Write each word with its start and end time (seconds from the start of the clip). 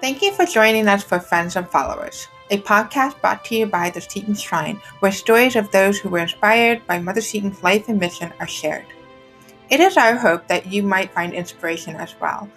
Thank 0.00 0.22
you 0.22 0.32
for 0.32 0.44
joining 0.44 0.86
us 0.88 1.02
for 1.02 1.18
Friends 1.18 1.56
and 1.56 1.68
Followers, 1.68 2.28
a 2.50 2.58
podcast 2.58 3.20
brought 3.20 3.44
to 3.46 3.54
you 3.54 3.66
by 3.66 3.90
the 3.90 4.00
Seton 4.00 4.34
Shrine, 4.34 4.80
where 5.00 5.12
stories 5.12 5.56
of 5.56 5.70
those 5.70 5.98
who 5.98 6.10
were 6.10 6.18
inspired 6.18 6.86
by 6.86 6.98
Mother 6.98 7.22
Seton's 7.22 7.62
life 7.62 7.88
and 7.88 7.98
mission 7.98 8.32
are 8.38 8.46
shared. 8.46 8.84
It 9.70 9.80
is 9.80 9.96
our 9.96 10.14
hope 10.16 10.46
that 10.48 10.66
you 10.66 10.82
might 10.82 11.14
find 11.14 11.32
inspiration 11.32 11.96
as 11.96 12.14
well, 12.20 12.50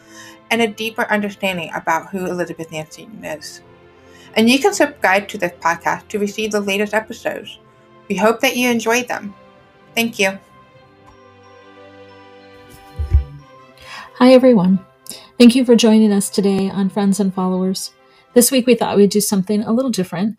and 0.52 0.62
a 0.62 0.68
deeper 0.68 1.04
understanding 1.10 1.72
about 1.74 2.10
who 2.10 2.26
Elizabeth 2.26 2.74
Ann 2.74 2.92
Seton 2.92 3.24
is. 3.24 3.62
And 4.36 4.50
you 4.50 4.60
can 4.60 4.74
subscribe 4.74 5.28
to 5.30 5.38
this 5.38 5.54
podcast 5.62 6.10
to 6.10 6.20
receive 6.20 6.52
the 6.52 6.60
latest 6.60 6.94
episodes. 6.94 7.60
We 8.10 8.16
hope 8.16 8.42
that 8.42 8.58
you 8.58 8.70
enjoy 8.70 9.04
them. 9.04 9.34
Thank 9.96 10.20
you. 10.20 10.38
Hi, 14.16 14.34
everyone. 14.34 14.87
Thank 15.38 15.54
you 15.56 15.66
for 15.66 15.76
joining 15.76 16.12
us 16.12 16.32
today 16.32 16.68
on 16.68 16.90
Friends 16.90 17.20
and 17.20 17.32
Followers. 17.32 17.92
This 18.34 18.50
week 18.50 18.66
we 18.66 18.74
thought 18.74 18.98
we'd 18.98 19.12
do 19.12 19.22
something 19.22 19.62
a 19.62 19.72
little 19.72 19.92
different. 19.92 20.36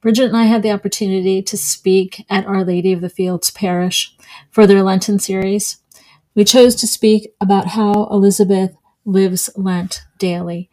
Bridget 0.00 0.24
and 0.24 0.36
I 0.38 0.44
had 0.44 0.62
the 0.62 0.70
opportunity 0.70 1.42
to 1.42 1.58
speak 1.58 2.24
at 2.30 2.46
Our 2.46 2.64
Lady 2.64 2.94
of 2.94 3.02
the 3.02 3.10
Fields 3.10 3.50
Parish 3.50 4.16
for 4.50 4.66
their 4.66 4.82
Lenten 4.82 5.18
series. 5.18 5.82
We 6.34 6.44
chose 6.44 6.74
to 6.76 6.86
speak 6.86 7.30
about 7.42 7.66
how 7.66 8.04
Elizabeth 8.10 8.74
lives 9.04 9.50
Lent 9.54 10.04
daily. 10.16 10.70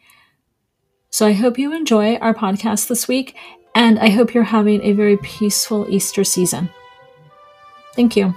So 1.10 1.26
I 1.26 1.32
hope 1.32 1.58
you 1.58 1.74
enjoy 1.74 2.16
our 2.16 2.32
podcast 2.32 2.88
this 2.88 3.06
week, 3.06 3.36
and 3.74 3.98
I 3.98 4.08
hope 4.08 4.32
you're 4.32 4.44
having 4.44 4.82
a 4.84 4.92
very 4.92 5.18
peaceful 5.18 5.86
Easter 5.90 6.24
season. 6.24 6.70
Thank 7.94 8.16
you. 8.16 8.34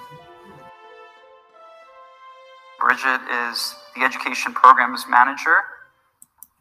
Bridget 2.82 3.22
is 3.52 3.79
the 3.96 4.04
Education 4.04 4.54
Programs 4.54 5.06
Manager 5.10 5.58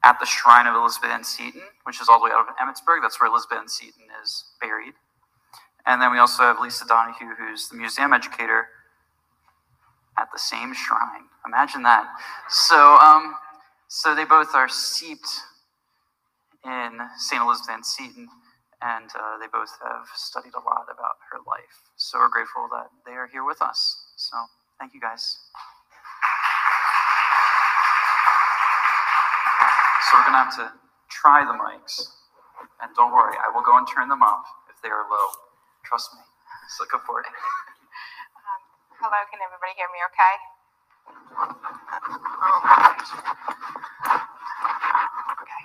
at 0.05 0.19
the 0.21 0.27
Shrine 0.27 0.67
of 0.67 0.75
Elizabeth 0.75 1.11
Ann 1.11 1.25
Seton, 1.25 1.63
which 1.85 2.01
is 2.01 2.09
all 2.09 2.19
the 2.19 2.27
way 2.27 2.31
out 2.33 2.47
of 2.49 2.55
Emmitsburg. 2.57 3.03
That's 3.03 3.21
where 3.21 3.29
Elizabeth 3.29 3.59
Ann 3.59 3.69
Seton 3.69 4.05
is 4.23 4.45
buried. 4.61 4.95
And 5.87 6.01
then 6.01 6.13
we 6.13 6.19
also 6.19 6.43
have 6.43 6.61
Lisa 6.61 6.85
Donahue, 6.87 7.35
who's 7.39 7.69
the 7.69 7.77
museum 7.77 8.13
educator 8.13 8.69
at 10.19 10.29
the 10.33 10.39
same 10.39 10.75
shrine. 10.75 11.25
Imagine 11.47 11.83
that. 11.85 12.07
So, 12.49 12.97
um, 12.99 13.35
so 13.89 14.15
they 14.15 14.25
both 14.25 14.55
are 14.55 14.69
seeped 14.69 15.29
in 16.65 16.99
St. 17.17 17.43
Elizabeth 17.43 17.71
Ann 17.71 17.85
Seton, 17.85 18.29
and 18.83 19.11
uh, 19.15 19.39
they 19.41 19.47
both 19.53 19.71
have 19.83 20.07
studied 20.15 20.53
a 20.55 20.61
lot 20.61 20.87
about 20.93 21.17
her 21.33 21.39
life. 21.47 21.89
So 21.97 22.19
we're 22.19 22.29
grateful 22.29 22.69
that 22.73 22.91
they 23.07 23.13
are 23.13 23.27
here 23.27 23.45
with 23.45 23.63
us. 23.63 24.05
So 24.17 24.37
thank 24.79 24.95
you 24.95 25.01
guys. 25.01 25.39
So 30.09 30.17
we're 30.17 30.25
gonna 30.25 30.41
have 30.41 30.57
to 30.57 30.73
try 31.11 31.45
the 31.45 31.53
mics, 31.53 32.01
and 32.81 32.89
don't 32.97 33.13
worry, 33.13 33.37
I 33.45 33.53
will 33.53 33.61
go 33.61 33.77
and 33.77 33.87
turn 33.87 34.09
them 34.09 34.23
up 34.23 34.45
if 34.73 34.81
they 34.81 34.89
are 34.89 35.05
low. 35.05 35.29
Trust 35.85 36.15
me. 36.15 36.21
So 36.77 36.85
go 36.93 36.99
for 37.05 37.21
it. 37.21 37.27
Um, 37.29 38.61
hello, 39.01 39.21
can 39.33 39.41
everybody 39.41 39.73
hear 39.77 39.89
me 39.93 40.01
okay? 40.13 40.35
Okay. 45.45 45.65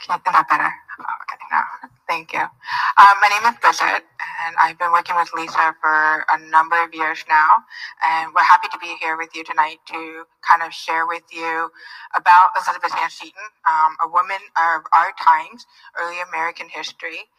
Can, 0.00 0.20
is 0.20 0.32
that 0.32 0.48
better? 0.48 0.72
Okay, 0.72 1.40
no, 1.52 1.60
thank 2.08 2.32
you. 2.32 2.40
Um, 2.40 3.14
my 3.20 3.28
name 3.28 3.44
is 3.52 3.60
Bridget, 3.60 4.04
and 4.50 4.58
I've 4.58 4.78
been 4.82 4.90
working 4.90 5.14
with 5.14 5.30
Lisa 5.30 5.78
for 5.78 6.26
a 6.26 6.38
number 6.50 6.74
of 6.82 6.90
years 6.90 7.22
now. 7.30 7.62
And 8.02 8.34
we're 8.34 8.42
happy 8.42 8.66
to 8.74 8.78
be 8.82 8.98
here 8.98 9.16
with 9.16 9.30
you 9.30 9.46
tonight 9.46 9.78
to 9.94 10.26
kind 10.42 10.66
of 10.66 10.74
share 10.74 11.06
with 11.06 11.22
you 11.30 11.70
about 12.18 12.50
Elizabeth 12.58 12.90
Ann 12.98 13.10
Seton, 13.14 13.46
um, 13.70 13.94
a 14.02 14.10
woman 14.10 14.42
of 14.58 14.82
our 14.90 15.14
times, 15.22 15.70
early 15.94 16.18
American 16.26 16.66
history. 16.66 17.30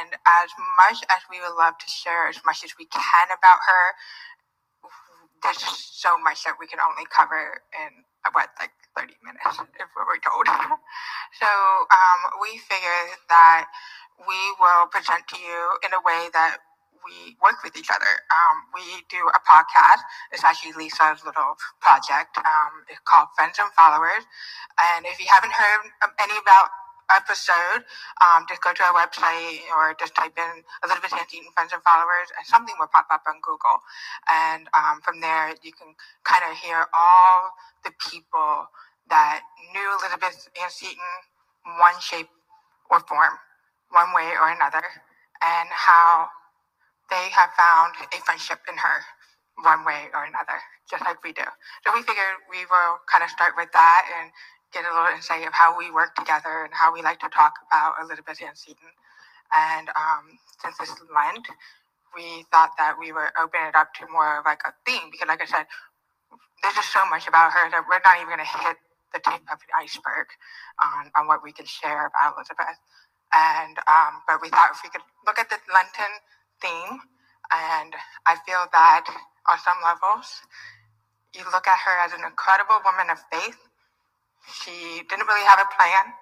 And 0.00 0.16
as 0.16 0.48
much 0.80 1.04
as 1.12 1.20
we 1.28 1.44
would 1.44 1.60
love 1.60 1.76
to 1.76 1.88
share 1.92 2.24
as 2.24 2.40
much 2.48 2.64
as 2.64 2.72
we 2.80 2.88
can 2.88 3.28
about 3.28 3.60
her, 3.68 3.84
there's 5.44 5.60
so 5.60 6.16
much 6.24 6.44
that 6.44 6.56
we 6.56 6.66
can 6.66 6.80
only 6.80 7.04
cover 7.12 7.60
in 7.84 8.00
what 8.32 8.48
like 8.60 8.72
30 8.96 9.16
minutes 9.24 9.56
if 9.80 9.88
we 9.96 10.02
were 10.04 10.20
told 10.20 10.44
so 11.40 11.48
um, 11.48 12.20
we 12.44 12.60
figured 12.68 13.16
that 13.32 13.64
we 14.26 14.40
will 14.60 14.86
present 14.88 15.26
to 15.28 15.38
you 15.38 15.78
in 15.84 15.92
a 15.92 16.02
way 16.04 16.28
that 16.32 16.58
we 17.04 17.36
work 17.40 17.64
with 17.64 17.76
each 17.76 17.88
other. 17.88 18.12
Um, 18.28 18.68
we 18.74 18.84
do 19.08 19.20
a 19.32 19.40
podcast. 19.40 20.04
It's 20.32 20.44
actually 20.44 20.76
Lisa's 20.76 21.24
little 21.24 21.56
project. 21.80 22.36
Um, 22.36 22.84
it's 22.88 23.00
called 23.08 23.28
Friends 23.36 23.56
and 23.56 23.72
Followers. 23.72 24.24
And 24.76 25.06
if 25.06 25.18
you 25.18 25.26
haven't 25.28 25.52
heard 25.52 25.88
any 26.20 26.36
about 26.36 26.68
episode, 27.10 27.82
um, 28.22 28.46
just 28.48 28.62
go 28.62 28.72
to 28.72 28.82
our 28.84 28.94
website 28.94 29.66
or 29.74 29.96
just 29.98 30.14
type 30.14 30.36
in 30.36 30.62
Elizabeth 30.84 31.12
Ann 31.12 31.26
Friends 31.56 31.72
and 31.72 31.82
Followers, 31.82 32.30
and 32.38 32.46
something 32.46 32.74
will 32.78 32.92
pop 32.92 33.08
up 33.10 33.24
on 33.26 33.40
Google. 33.42 33.82
And 34.30 34.68
um, 34.76 35.00
from 35.02 35.20
there, 35.20 35.56
you 35.64 35.72
can 35.72 35.96
kind 36.22 36.44
of 36.46 36.56
hear 36.56 36.86
all 36.94 37.50
the 37.82 37.90
people 37.98 38.68
that 39.08 39.42
knew 39.72 39.88
Elizabeth 39.98 40.48
Ann 40.60 40.70
Seton 40.70 41.10
one 41.80 41.98
shape 42.00 42.28
or 42.90 43.00
form 43.00 43.34
one 43.90 44.12
way 44.14 44.32
or 44.40 44.50
another, 44.50 44.84
and 45.42 45.68
how 45.70 46.28
they 47.10 47.28
have 47.34 47.50
found 47.58 47.94
a 48.00 48.18
friendship 48.24 48.60
in 48.70 48.76
her 48.78 48.98
one 49.62 49.84
way 49.84 50.08
or 50.14 50.24
another, 50.24 50.58
just 50.90 51.04
like 51.04 51.22
we 51.24 51.32
do. 51.32 51.44
So 51.84 51.92
we 51.94 52.02
figured 52.02 52.40
we 52.50 52.64
will 52.70 53.00
kind 53.10 53.24
of 53.24 53.30
start 53.30 53.54
with 53.56 53.70
that 53.72 54.02
and 54.20 54.30
get 54.72 54.84
a 54.88 54.92
little 54.92 55.12
insight 55.14 55.46
of 55.46 55.52
how 55.52 55.76
we 55.78 55.90
work 55.92 56.14
together 56.16 56.64
and 56.64 56.72
how 56.74 56.92
we 56.94 57.02
like 57.02 57.20
to 57.20 57.30
talk 57.30 57.54
about 57.68 58.00
Elizabeth 58.02 58.40
Ann 58.42 58.56
Seton. 58.56 58.90
And 59.54 59.88
um, 59.94 60.38
since 60.62 60.76
it's 60.80 60.96
Lent, 61.14 61.46
we 62.16 62.44
thought 62.50 62.72
that 62.78 62.96
we 62.98 63.12
would 63.12 63.32
open 63.40 63.60
it 63.68 63.76
up 63.76 63.94
to 64.00 64.08
more 64.12 64.38
of 64.40 64.44
like 64.46 64.62
a 64.66 64.72
theme 64.86 65.10
because, 65.12 65.28
like 65.28 65.42
I 65.42 65.46
said, 65.46 65.66
there's 66.62 66.74
just 66.76 66.92
so 66.92 67.04
much 67.10 67.28
about 67.28 67.52
her 67.52 67.70
that 67.70 67.84
we're 67.88 68.02
not 68.04 68.16
even 68.18 68.34
going 68.34 68.44
to 68.44 68.58
hit 68.68 68.78
the 69.14 69.20
tip 69.20 69.42
of 69.52 69.58
the 69.60 69.70
iceberg 69.78 70.28
on, 70.82 71.10
on 71.18 71.26
what 71.26 71.42
we 71.44 71.52
can 71.52 71.66
share 71.66 72.06
about 72.06 72.36
Elizabeth. 72.36 72.78
And 73.34 73.78
um, 73.88 74.22
but 74.26 74.42
we 74.42 74.48
thought 74.50 74.70
if 74.72 74.80
we 74.84 74.90
could 74.90 75.02
look 75.26 75.38
at 75.38 75.50
the 75.50 75.58
Lenten 75.72 76.12
theme, 76.62 77.00
and 77.52 77.94
I 78.26 78.36
feel 78.46 78.66
that 78.72 79.06
on 79.48 79.58
some 79.60 79.78
levels, 79.84 80.42
you 81.34 81.44
look 81.52 81.68
at 81.68 81.78
her 81.86 81.96
as 82.04 82.12
an 82.12 82.24
incredible 82.26 82.80
woman 82.84 83.10
of 83.10 83.18
faith. 83.32 83.58
She 84.64 85.02
didn't 85.08 85.26
really 85.28 85.46
have 85.46 85.60
a 85.60 85.68
plan, 85.76 86.14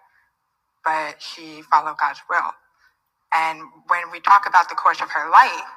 but 0.85 1.23
she 1.23 1.63
followed 1.63 1.97
God's 2.01 2.21
will. 2.31 2.53
And 3.35 3.61
when 3.89 4.11
we 4.13 4.21
talk 4.21 4.47
about 4.49 4.69
the 4.69 4.77
course 4.77 5.01
of 5.03 5.11
her 5.11 5.31
life, 5.31 5.69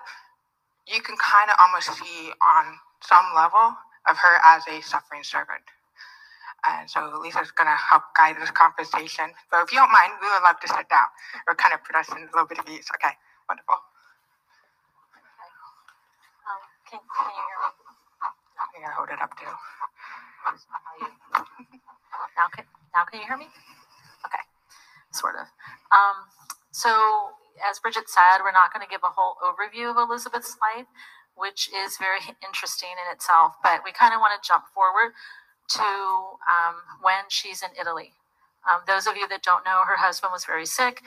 you 0.87 1.01
can 1.01 1.17
kind 1.17 1.49
of 1.51 1.57
almost 1.59 1.91
see 1.99 2.31
on 2.41 2.77
some 3.03 3.25
level 3.35 3.75
of 4.09 4.17
her 4.17 4.37
as 4.45 4.63
a 4.67 4.81
suffering 4.81 5.23
servant. 5.23 5.63
And 6.61 6.89
so 6.89 7.09
Lisa's 7.21 7.49
going 7.51 7.69
to 7.69 7.79
help 7.79 8.03
guide 8.13 8.37
this 8.37 8.51
conversation. 8.51 9.33
So 9.49 9.61
if 9.65 9.73
you 9.73 9.81
don't 9.81 9.91
mind, 9.91 10.13
we 10.21 10.29
would 10.29 10.43
love 10.45 10.59
to 10.61 10.67
sit 10.67 10.85
down. 10.89 11.09
We're 11.47 11.57
kind 11.57 11.73
of 11.73 11.81
put 11.83 11.95
us 11.97 12.09
in 12.13 12.21
a 12.21 12.29
little 12.29 12.45
bit 12.45 12.59
of 12.61 12.69
ease. 12.69 12.85
Okay, 13.01 13.17
wonderful. 13.49 13.81
Um, 16.45 16.61
can, 16.85 16.99
can 17.01 17.25
you 17.33 17.41
hear 17.41 17.59
me? 17.65 17.81
Going 18.71 18.87
to 18.87 18.93
hold 18.93 19.09
it 19.09 19.19
up 19.21 19.33
too. 19.35 19.49
now, 22.37 22.47
can, 22.53 22.65
now 22.93 23.03
can 23.09 23.19
you 23.19 23.27
hear 23.27 23.37
me? 23.37 23.49
Okay, 24.25 24.43
sort 25.11 25.35
of. 25.35 25.49
Um, 25.89 26.29
so 26.71 26.89
as 27.67 27.79
Bridget 27.79 28.09
said, 28.09 28.41
we're 28.45 28.55
not 28.55 28.73
going 28.73 28.85
to 28.85 28.89
give 28.89 29.01
a 29.03 29.11
whole 29.11 29.37
overview 29.41 29.91
of 29.91 29.97
Elizabeth's 29.97 30.57
life, 30.61 30.87
which 31.35 31.69
is 31.73 31.97
very 31.97 32.21
interesting 32.45 32.93
in 32.95 33.07
itself, 33.13 33.57
but 33.63 33.81
we 33.83 33.91
kind 33.91 34.13
of 34.13 34.19
want 34.21 34.33
to 34.37 34.41
jump 34.45 34.65
forward 34.73 35.13
to 35.69 35.81
um, 35.81 36.75
when 37.01 37.25
she's 37.29 37.61
in 37.61 37.69
Italy. 37.79 38.13
Um, 38.69 38.81
those 38.87 39.07
of 39.07 39.15
you 39.17 39.27
that 39.29 39.43
don't 39.43 39.65
know, 39.65 39.81
her 39.87 39.97
husband 39.97 40.31
was 40.31 40.45
very 40.45 40.65
sick. 40.65 41.01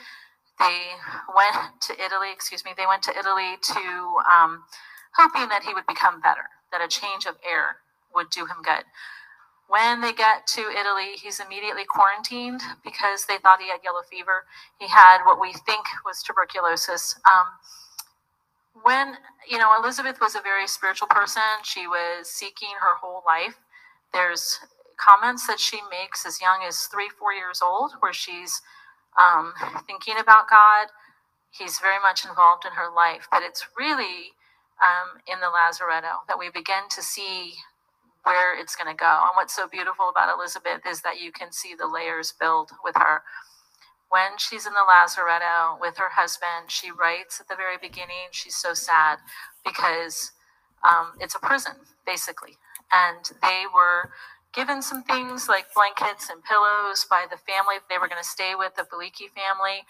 They 0.59 0.81
went 1.35 1.81
to 1.87 1.93
Italy, 1.93 2.31
excuse 2.31 2.63
me, 2.63 2.71
they 2.77 2.87
went 2.87 3.03
to 3.03 3.17
Italy 3.17 3.57
to 3.61 4.17
um, 4.31 4.63
hoping 5.15 5.49
that 5.49 5.63
he 5.63 5.73
would 5.73 5.85
become 5.85 6.21
better, 6.21 6.47
that 6.71 6.81
a 6.81 6.87
change 6.87 7.25
of 7.25 7.35
air 7.47 7.77
would 8.13 8.29
do 8.29 8.45
him 8.45 8.57
good. 8.63 8.83
When 9.67 10.01
they 10.01 10.13
get 10.13 10.47
to 10.47 10.61
Italy, 10.61 11.17
he's 11.21 11.39
immediately 11.39 11.85
quarantined 11.85 12.61
because 12.83 13.25
they 13.25 13.37
thought 13.37 13.59
he 13.59 13.69
had 13.69 13.81
yellow 13.83 14.03
fever. 14.09 14.45
He 14.79 14.87
had 14.87 15.25
what 15.25 15.41
we 15.41 15.53
think 15.53 15.85
was 16.05 16.21
tuberculosis. 16.21 17.15
Um, 17.25 17.47
when, 18.83 19.15
you 19.49 19.57
know, 19.57 19.75
Elizabeth 19.77 20.19
was 20.21 20.35
a 20.35 20.41
very 20.41 20.67
spiritual 20.67 21.07
person, 21.07 21.41
she 21.63 21.87
was 21.87 22.29
seeking 22.29 22.69
her 22.79 22.95
whole 22.95 23.23
life 23.25 23.57
there's 24.15 24.61
comments 24.97 25.45
that 25.47 25.59
she 25.59 25.79
makes 25.91 26.25
as 26.25 26.41
young 26.41 26.63
as 26.67 26.87
three, 26.87 27.09
four 27.19 27.33
years 27.33 27.61
old, 27.61 27.93
where 27.99 28.13
she's 28.13 28.61
um, 29.21 29.53
thinking 29.85 30.15
about 30.19 30.49
God. 30.49 30.87
He's 31.51 31.79
very 31.79 31.99
much 32.01 32.25
involved 32.25 32.65
in 32.65 32.73
her 32.73 32.93
life, 32.93 33.27
but 33.31 33.43
it's 33.43 33.67
really 33.77 34.33
um, 34.79 35.19
in 35.27 35.39
the 35.41 35.51
Lazaretto 35.51 36.23
that 36.27 36.39
we 36.39 36.49
begin 36.49 36.87
to 36.91 37.03
see 37.03 37.55
where 38.23 38.59
it's 38.59 38.75
going 38.75 38.91
to 38.91 38.97
go. 38.97 39.07
And 39.07 39.35
what's 39.35 39.55
so 39.55 39.67
beautiful 39.67 40.09
about 40.09 40.35
Elizabeth 40.35 40.81
is 40.89 41.01
that 41.01 41.21
you 41.21 41.31
can 41.31 41.51
see 41.51 41.75
the 41.75 41.87
layers 41.87 42.33
build 42.39 42.71
with 42.83 42.95
her. 42.97 43.23
When 44.09 44.37
she's 44.37 44.65
in 44.65 44.73
the 44.73 44.85
Lazaretto 44.87 45.79
with 45.81 45.97
her 45.97 46.09
husband, 46.15 46.69
she 46.69 46.91
writes 46.91 47.39
at 47.41 47.47
the 47.47 47.55
very 47.55 47.77
beginning, 47.81 48.31
she's 48.31 48.55
so 48.55 48.73
sad 48.73 49.19
because 49.65 50.31
um, 50.85 51.13
it's 51.19 51.35
a 51.35 51.39
prison, 51.39 51.73
basically. 52.05 52.57
And 52.93 53.25
they 53.41 53.63
were 53.73 54.11
given 54.53 54.81
some 54.81 55.03
things 55.03 55.49
like 55.49 55.73
blankets 55.73 56.29
and 56.29 56.43
pillows 56.43 57.05
by 57.09 57.25
the 57.29 57.37
family 57.37 57.75
they 57.89 57.97
were 57.97 58.07
going 58.07 58.21
to 58.21 58.27
stay 58.27 58.53
with, 58.55 58.75
the 58.75 58.83
Filicchi 58.83 59.27
family. 59.33 59.83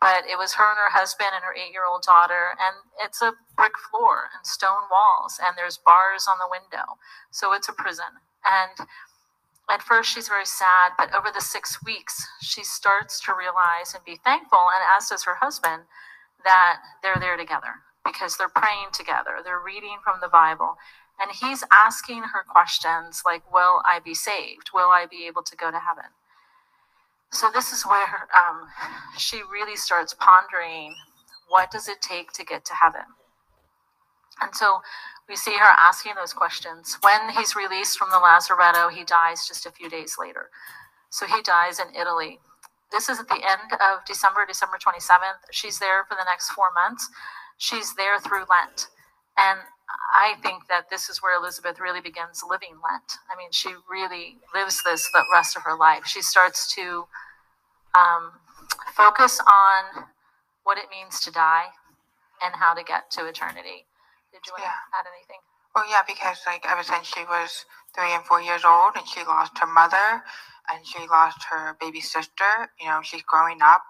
But 0.00 0.26
it 0.26 0.36
was 0.36 0.54
her 0.54 0.68
and 0.68 0.78
her 0.78 0.90
husband 0.90 1.30
and 1.32 1.44
her 1.44 1.54
eight 1.54 1.72
year 1.72 1.86
old 1.86 2.02
daughter. 2.02 2.58
And 2.58 2.74
it's 3.00 3.22
a 3.22 3.32
brick 3.56 3.78
floor 3.90 4.28
and 4.36 4.44
stone 4.44 4.90
walls, 4.90 5.38
and 5.38 5.56
there's 5.56 5.78
bars 5.78 6.26
on 6.28 6.36
the 6.42 6.50
window. 6.50 6.98
So 7.30 7.54
it's 7.54 7.68
a 7.68 7.72
prison. 7.72 8.18
And 8.44 8.88
at 9.70 9.80
first, 9.80 10.12
she's 10.12 10.28
very 10.28 10.44
sad, 10.44 10.92
but 10.98 11.14
over 11.14 11.28
the 11.32 11.40
six 11.40 11.78
weeks, 11.84 12.26
she 12.42 12.64
starts 12.64 13.20
to 13.24 13.32
realize 13.32 13.94
and 13.94 14.04
be 14.04 14.18
thankful, 14.24 14.58
and 14.58 14.82
as 14.96 15.08
does 15.08 15.22
her 15.24 15.36
husband, 15.36 15.84
that 16.44 16.80
they're 17.02 17.20
there 17.20 17.36
together 17.36 17.78
because 18.04 18.36
they're 18.36 18.48
praying 18.48 18.88
together, 18.92 19.38
they're 19.44 19.62
reading 19.64 19.98
from 20.02 20.16
the 20.20 20.28
Bible. 20.28 20.76
And 21.20 21.30
he's 21.30 21.62
asking 21.70 22.22
her 22.32 22.42
questions 22.48 23.22
like, 23.24 23.42
Will 23.52 23.82
I 23.84 24.00
be 24.02 24.14
saved? 24.14 24.70
Will 24.74 24.90
I 24.90 25.06
be 25.08 25.26
able 25.26 25.42
to 25.42 25.56
go 25.56 25.70
to 25.70 25.78
heaven? 25.78 26.10
So, 27.30 27.50
this 27.52 27.72
is 27.72 27.84
where 27.86 28.28
um, 28.34 28.68
she 29.16 29.42
really 29.50 29.76
starts 29.76 30.14
pondering 30.14 30.94
what 31.48 31.70
does 31.70 31.86
it 31.86 32.00
take 32.00 32.32
to 32.32 32.44
get 32.44 32.64
to 32.64 32.72
heaven? 32.74 33.02
And 34.40 34.54
so 34.54 34.80
we 35.28 35.36
see 35.36 35.52
her 35.52 35.72
asking 35.78 36.12
those 36.16 36.32
questions. 36.32 36.96
When 37.02 37.30
he's 37.36 37.54
released 37.54 37.98
from 37.98 38.10
the 38.10 38.16
Lazaretto, 38.16 38.90
he 38.90 39.04
dies 39.04 39.46
just 39.46 39.66
a 39.66 39.70
few 39.70 39.90
days 39.90 40.16
later. 40.18 40.48
So 41.10 41.26
he 41.26 41.42
dies 41.42 41.78
in 41.78 41.94
Italy. 41.94 42.40
This 42.90 43.08
is 43.08 43.20
at 43.20 43.28
the 43.28 43.34
end 43.34 43.72
of 43.72 44.04
December, 44.06 44.44
December 44.46 44.78
27th. 44.78 45.44
She's 45.50 45.78
there 45.78 46.04
for 46.08 46.14
the 46.14 46.24
next 46.24 46.50
four 46.50 46.72
months. 46.74 47.08
She's 47.62 47.94
there 47.94 48.18
through 48.18 48.50
Lent. 48.50 48.90
And 49.38 49.60
I 50.12 50.34
think 50.42 50.66
that 50.66 50.90
this 50.90 51.08
is 51.08 51.22
where 51.22 51.38
Elizabeth 51.38 51.78
really 51.78 52.00
begins 52.00 52.42
living 52.42 52.74
Lent. 52.82 53.22
I 53.30 53.38
mean, 53.38 53.52
she 53.52 53.70
really 53.88 54.38
lives 54.52 54.82
this 54.82 55.08
the 55.12 55.22
rest 55.32 55.54
of 55.56 55.62
her 55.62 55.76
life. 55.76 56.04
She 56.04 56.22
starts 56.22 56.74
to 56.74 57.06
um, 57.94 58.32
focus 58.96 59.38
on 59.38 60.06
what 60.64 60.76
it 60.76 60.90
means 60.90 61.20
to 61.20 61.30
die 61.30 61.66
and 62.42 62.52
how 62.56 62.74
to 62.74 62.82
get 62.82 63.12
to 63.12 63.26
eternity. 63.26 63.86
Did 64.32 64.42
you 64.44 64.54
want 64.54 64.64
Yeah. 64.64 64.74
to 64.90 64.98
add 64.98 65.06
anything? 65.14 65.38
Well, 65.76 65.88
yeah, 65.88 66.02
because 66.02 66.42
like 66.44 66.66
ever 66.66 66.82
since 66.82 67.06
she 67.06 67.22
was 67.24 67.64
three 67.94 68.10
and 68.10 68.24
four 68.24 68.42
years 68.42 68.64
old, 68.64 68.96
and 68.96 69.06
she 69.06 69.22
lost 69.22 69.56
her 69.60 69.68
mother, 69.68 70.24
and 70.68 70.84
she 70.84 71.06
lost 71.06 71.44
her 71.50 71.76
baby 71.78 72.00
sister. 72.00 72.72
You 72.80 72.88
know, 72.88 73.02
she's 73.02 73.22
growing 73.22 73.62
up 73.62 73.82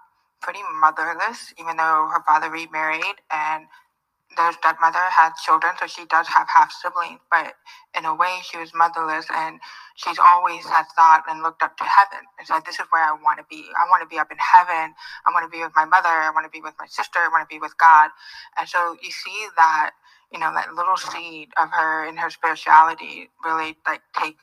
pretty 0.43 0.61
motherless, 0.81 1.53
even 1.59 1.77
though 1.77 2.09
her 2.13 2.23
father 2.27 2.51
remarried, 2.51 3.17
and 3.31 3.67
their 4.37 4.51
stepmother 4.53 4.99
had 5.11 5.33
children, 5.45 5.73
so 5.79 5.87
she 5.87 6.05
does 6.05 6.27
have 6.27 6.47
half 6.49 6.71
siblings. 6.71 7.21
But 7.31 7.55
in 7.97 8.05
a 8.05 8.15
way, 8.15 8.39
she 8.43 8.57
was 8.57 8.73
motherless, 8.75 9.27
and 9.33 9.59
she's 9.95 10.19
always 10.19 10.65
had 10.65 10.85
thought 10.95 11.23
and 11.29 11.43
looked 11.43 11.63
up 11.63 11.77
to 11.77 11.85
heaven. 11.85 12.25
And 12.39 12.47
so 12.47 12.61
this 12.65 12.79
is 12.79 12.87
where 12.91 13.03
I 13.03 13.13
want 13.13 13.39
to 13.39 13.45
be. 13.49 13.65
I 13.77 13.89
want 13.89 14.03
to 14.03 14.09
be 14.09 14.19
up 14.19 14.31
in 14.31 14.37
heaven. 14.39 14.95
I 15.25 15.31
want 15.33 15.45
to 15.45 15.55
be 15.55 15.63
with 15.63 15.73
my 15.75 15.85
mother. 15.85 16.09
I 16.09 16.31
want 16.33 16.45
to 16.45 16.51
be 16.51 16.61
with 16.61 16.75
my 16.79 16.87
sister. 16.87 17.19
I 17.19 17.29
want 17.31 17.49
to 17.49 17.53
be 17.53 17.59
with 17.59 17.77
God. 17.77 18.11
And 18.59 18.67
so 18.69 18.97
you 19.01 19.11
see 19.11 19.47
that 19.57 19.91
you 20.33 20.39
know, 20.39 20.53
that 20.53 20.73
little 20.75 20.97
seed 20.97 21.49
of 21.61 21.69
her 21.71 22.05
in 22.07 22.17
her 22.17 22.31
spirituality 22.31 23.29
really 23.45 23.77
like 23.87 24.01
take 24.19 24.37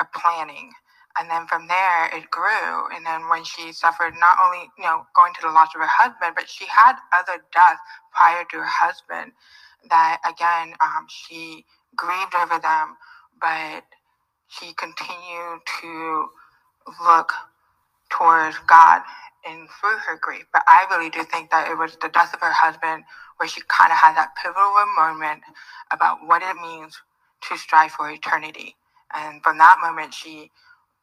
a 0.00 0.06
planning. 0.14 0.72
And 1.18 1.30
then 1.30 1.46
from 1.46 1.68
there 1.68 2.06
it 2.06 2.30
grew. 2.30 2.88
And 2.94 3.06
then 3.06 3.28
when 3.28 3.44
she 3.44 3.72
suffered 3.72 4.14
not 4.18 4.36
only, 4.44 4.70
you 4.78 4.84
know, 4.84 5.06
going 5.14 5.32
to 5.34 5.40
the 5.42 5.52
loss 5.52 5.68
of 5.74 5.80
her 5.80 5.90
husband, 5.90 6.34
but 6.34 6.48
she 6.48 6.66
had 6.66 6.96
other 7.12 7.42
deaths 7.52 7.80
prior 8.12 8.44
to 8.50 8.58
her 8.58 8.66
husband 8.66 9.32
that 9.90 10.20
again, 10.28 10.74
um, 10.80 11.06
she 11.08 11.64
grieved 11.96 12.34
over 12.34 12.58
them, 12.58 12.96
but 13.40 13.84
she 14.48 14.72
continued 14.74 15.60
to 15.80 16.26
look 17.04 17.32
towards 18.10 18.58
God 18.66 19.02
and 19.46 19.68
through 19.80 19.98
her 20.06 20.18
grief. 20.20 20.44
But 20.52 20.62
I 20.66 20.86
really 20.90 21.10
do 21.10 21.22
think 21.24 21.50
that 21.50 21.70
it 21.70 21.76
was 21.76 21.96
the 22.00 22.08
death 22.08 22.34
of 22.34 22.40
her 22.40 22.52
husband 22.52 23.04
where 23.36 23.48
she 23.48 23.60
kind 23.68 23.92
of 23.92 23.98
had 23.98 24.16
that 24.16 24.34
pivotal 24.42 24.86
moment 24.96 25.42
about 25.92 26.18
what 26.26 26.42
it 26.42 26.56
means 26.56 27.00
to 27.48 27.58
strive 27.58 27.92
for 27.92 28.10
eternity. 28.10 28.76
And 29.14 29.42
from 29.42 29.58
that 29.58 29.78
moment, 29.82 30.14
she 30.14 30.50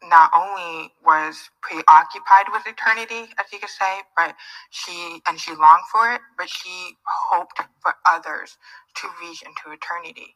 not 0.03 0.31
only 0.35 0.91
was 1.05 1.49
preoccupied 1.61 2.45
with 2.51 2.63
eternity, 2.67 3.31
as 3.39 3.51
you 3.53 3.59
could 3.59 3.69
say, 3.69 4.01
but 4.17 4.35
she 4.71 5.21
and 5.27 5.39
she 5.39 5.51
longed 5.55 5.83
for 5.91 6.13
it, 6.13 6.21
but 6.37 6.49
she 6.49 6.97
hoped 7.05 7.61
for 7.81 7.95
others 8.09 8.57
to 8.97 9.07
reach 9.21 9.43
into 9.43 9.71
eternity. 9.75 10.35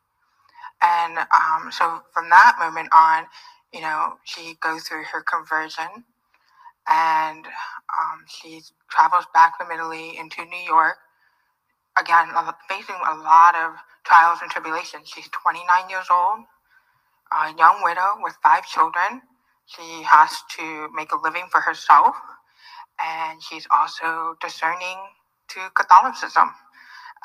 And 0.83 1.17
um, 1.19 1.71
so 1.71 2.01
from 2.13 2.29
that 2.29 2.55
moment 2.59 2.89
on, 2.93 3.25
you 3.73 3.81
know, 3.81 4.15
she 4.25 4.55
goes 4.61 4.83
through 4.83 5.03
her 5.05 5.21
conversion 5.23 6.05
and 6.89 7.45
um, 7.45 8.25
she 8.27 8.61
travels 8.89 9.25
back 9.33 9.57
from 9.57 9.71
Italy 9.71 10.17
into 10.19 10.45
New 10.45 10.63
York. 10.65 10.97
Again, 11.99 12.29
facing 12.69 12.95
a 12.95 13.15
lot 13.15 13.55
of 13.55 13.73
trials 14.05 14.39
and 14.41 14.51
tribulations. 14.51 15.09
She's 15.09 15.29
29 15.29 15.89
years 15.89 16.07
old, 16.11 16.39
a 17.33 17.55
young 17.57 17.81
widow 17.83 18.17
with 18.21 18.35
five 18.43 18.65
children. 18.65 19.21
She 19.65 20.03
has 20.03 20.31
to 20.57 20.89
make 20.93 21.11
a 21.11 21.17
living 21.17 21.47
for 21.51 21.61
herself, 21.61 22.15
and 23.03 23.41
she's 23.41 23.67
also 23.75 24.37
discerning 24.41 24.97
to 25.49 25.59
Catholicism. 25.75 26.51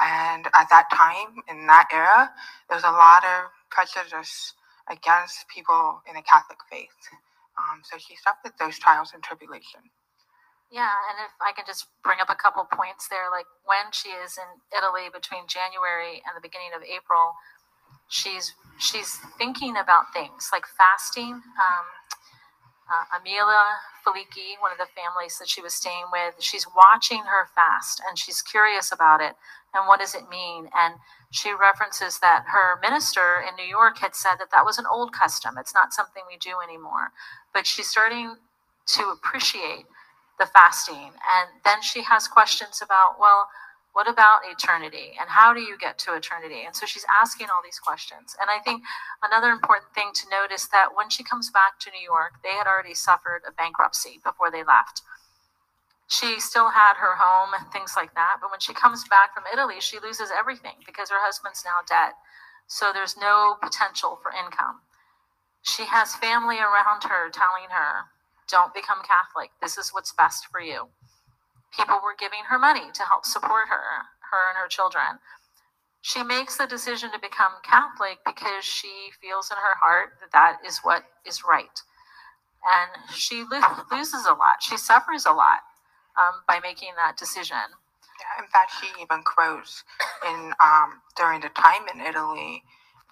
And 0.00 0.46
at 0.54 0.68
that 0.70 0.88
time, 0.92 1.42
in 1.48 1.66
that 1.66 1.88
era, 1.92 2.30
there's 2.70 2.84
a 2.84 2.90
lot 2.92 3.24
of 3.24 3.50
prejudice 3.70 4.54
against 4.90 5.48
people 5.48 6.02
in 6.08 6.14
the 6.16 6.22
Catholic 6.22 6.58
faith. 6.70 6.96
Um, 7.58 7.82
so 7.84 7.98
she 7.98 8.16
suffered 8.16 8.52
those 8.58 8.78
trials 8.78 9.12
and 9.14 9.22
tribulation. 9.22 9.80
Yeah, 10.72 10.90
and 11.10 11.18
if 11.26 11.32
I 11.42 11.52
can 11.52 11.64
just 11.66 11.86
bring 12.02 12.18
up 12.20 12.30
a 12.30 12.34
couple 12.38 12.64
points 12.72 13.08
there, 13.08 13.30
like 13.30 13.46
when 13.66 13.92
she 13.92 14.10
is 14.10 14.38
in 14.38 14.46
Italy 14.76 15.10
between 15.12 15.46
January 15.46 16.22
and 16.26 16.34
the 16.34 16.42
beginning 16.42 16.70
of 16.74 16.82
April, 16.82 17.34
she's 18.08 18.54
she's 18.78 19.18
thinking 19.38 19.76
about 19.76 20.12
things 20.14 20.50
like 20.52 20.64
fasting. 20.78 21.34
Um, 21.34 21.86
uh, 22.90 23.18
Amelia 23.18 23.78
Filicchi, 24.04 24.58
one 24.60 24.72
of 24.72 24.78
the 24.78 24.90
families 24.94 25.38
that 25.38 25.48
she 25.48 25.62
was 25.62 25.74
staying 25.74 26.06
with, 26.12 26.34
she's 26.40 26.66
watching 26.76 27.22
her 27.24 27.46
fast 27.54 28.02
and 28.08 28.18
she's 28.18 28.42
curious 28.42 28.92
about 28.92 29.20
it 29.20 29.34
and 29.74 29.86
what 29.86 30.00
does 30.00 30.14
it 30.14 30.28
mean. 30.28 30.68
And 30.74 30.94
she 31.30 31.52
references 31.52 32.18
that 32.18 32.44
her 32.48 32.80
minister 32.82 33.42
in 33.46 33.54
New 33.54 33.68
York 33.68 33.98
had 33.98 34.14
said 34.14 34.36
that 34.38 34.50
that 34.50 34.64
was 34.64 34.78
an 34.78 34.86
old 34.90 35.12
custom. 35.12 35.54
It's 35.58 35.74
not 35.74 35.92
something 35.92 36.22
we 36.28 36.36
do 36.36 36.56
anymore. 36.62 37.12
But 37.54 37.66
she's 37.66 37.88
starting 37.88 38.36
to 38.86 39.02
appreciate 39.14 39.86
the 40.38 40.46
fasting. 40.46 41.12
And 41.14 41.62
then 41.64 41.82
she 41.82 42.02
has 42.02 42.26
questions 42.26 42.80
about, 42.82 43.20
well, 43.20 43.48
what 43.92 44.08
about 44.08 44.46
eternity? 44.46 45.18
And 45.18 45.28
how 45.28 45.52
do 45.52 45.60
you 45.60 45.76
get 45.76 45.98
to 46.00 46.14
eternity? 46.14 46.62
And 46.64 46.76
so 46.76 46.86
she's 46.86 47.04
asking 47.10 47.48
all 47.50 47.60
these 47.64 47.78
questions. 47.78 48.36
And 48.40 48.48
I 48.48 48.62
think 48.62 48.82
another 49.22 49.50
important 49.50 49.92
thing 49.94 50.10
to 50.14 50.30
note 50.30 50.52
is 50.54 50.68
that 50.68 50.94
when 50.94 51.10
she 51.10 51.24
comes 51.24 51.50
back 51.50 51.80
to 51.80 51.90
New 51.90 52.02
York, 52.02 52.38
they 52.42 52.54
had 52.54 52.66
already 52.66 52.94
suffered 52.94 53.42
a 53.48 53.52
bankruptcy 53.52 54.20
before 54.24 54.50
they 54.50 54.62
left. 54.62 55.02
She 56.06 56.38
still 56.40 56.70
had 56.70 56.94
her 56.98 57.16
home 57.16 57.50
and 57.58 57.70
things 57.72 57.94
like 57.96 58.14
that. 58.14 58.38
But 58.40 58.50
when 58.50 58.60
she 58.60 58.74
comes 58.74 59.06
back 59.08 59.34
from 59.34 59.44
Italy, 59.52 59.80
she 59.80 59.98
loses 59.98 60.30
everything 60.30 60.82
because 60.86 61.10
her 61.10 61.22
husband's 61.22 61.64
now 61.64 61.82
dead. 61.86 62.14
So 62.66 62.92
there's 62.92 63.16
no 63.16 63.56
potential 63.60 64.18
for 64.22 64.30
income. 64.30 64.82
She 65.62 65.84
has 65.84 66.14
family 66.14 66.58
around 66.58 67.04
her 67.04 67.30
telling 67.30 67.70
her, 67.70 68.06
don't 68.48 68.74
become 68.74 69.02
Catholic. 69.06 69.50
This 69.60 69.78
is 69.78 69.90
what's 69.90 70.12
best 70.12 70.46
for 70.50 70.60
you. 70.60 70.88
People 71.76 72.00
were 72.02 72.16
giving 72.18 72.46
her 72.48 72.58
money 72.58 72.90
to 72.94 73.02
help 73.04 73.24
support 73.26 73.68
her, 73.68 74.06
her 74.32 74.50
and 74.50 74.58
her 74.58 74.68
children. 74.68 75.18
She 76.02 76.22
makes 76.22 76.56
the 76.58 76.66
decision 76.66 77.12
to 77.12 77.18
become 77.20 77.52
Catholic 77.62 78.18
because 78.26 78.64
she 78.64 79.10
feels 79.20 79.50
in 79.50 79.56
her 79.58 79.76
heart 79.82 80.14
that 80.20 80.32
that 80.32 80.58
is 80.66 80.80
what 80.82 81.04
is 81.26 81.42
right. 81.48 81.80
And 82.64 83.14
she 83.14 83.44
lo- 83.50 83.84
loses 83.92 84.26
a 84.26 84.32
lot. 84.34 84.60
She 84.62 84.76
suffers 84.76 85.26
a 85.26 85.32
lot 85.32 85.60
um, 86.18 86.42
by 86.48 86.60
making 86.62 86.90
that 86.96 87.16
decision. 87.16 87.56
Yeah, 87.56 88.44
in 88.44 88.50
fact, 88.50 88.72
she 88.80 88.88
even 89.02 89.22
quotes 89.24 89.84
in 90.28 90.52
um, 90.62 91.00
during 91.16 91.40
the 91.40 91.50
time 91.50 91.88
in 91.94 92.00
Italy 92.02 92.62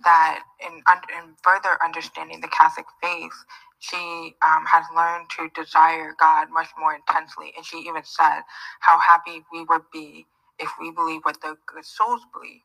that 0.04 0.40
in, 0.60 0.82
in 1.16 1.34
further 1.42 1.78
understanding 1.84 2.40
the 2.40 2.48
Catholic 2.48 2.86
faith, 3.02 3.32
she 3.80 4.34
um, 4.46 4.64
has 4.66 4.84
learned 4.96 5.28
to 5.38 5.50
desire 5.60 6.14
God 6.20 6.48
much 6.52 6.68
more 6.78 6.94
intensely. 6.96 7.52
And 7.56 7.66
she 7.66 7.78
even 7.78 8.04
said 8.04 8.42
how 8.80 8.98
happy 8.98 9.44
we 9.52 9.64
would 9.64 9.84
be 9.92 10.26
if 10.58 10.70
we 10.80 10.90
believe 10.92 11.22
what 11.24 11.40
the 11.42 11.56
good 11.66 11.84
souls 11.86 12.22
believe. 12.32 12.62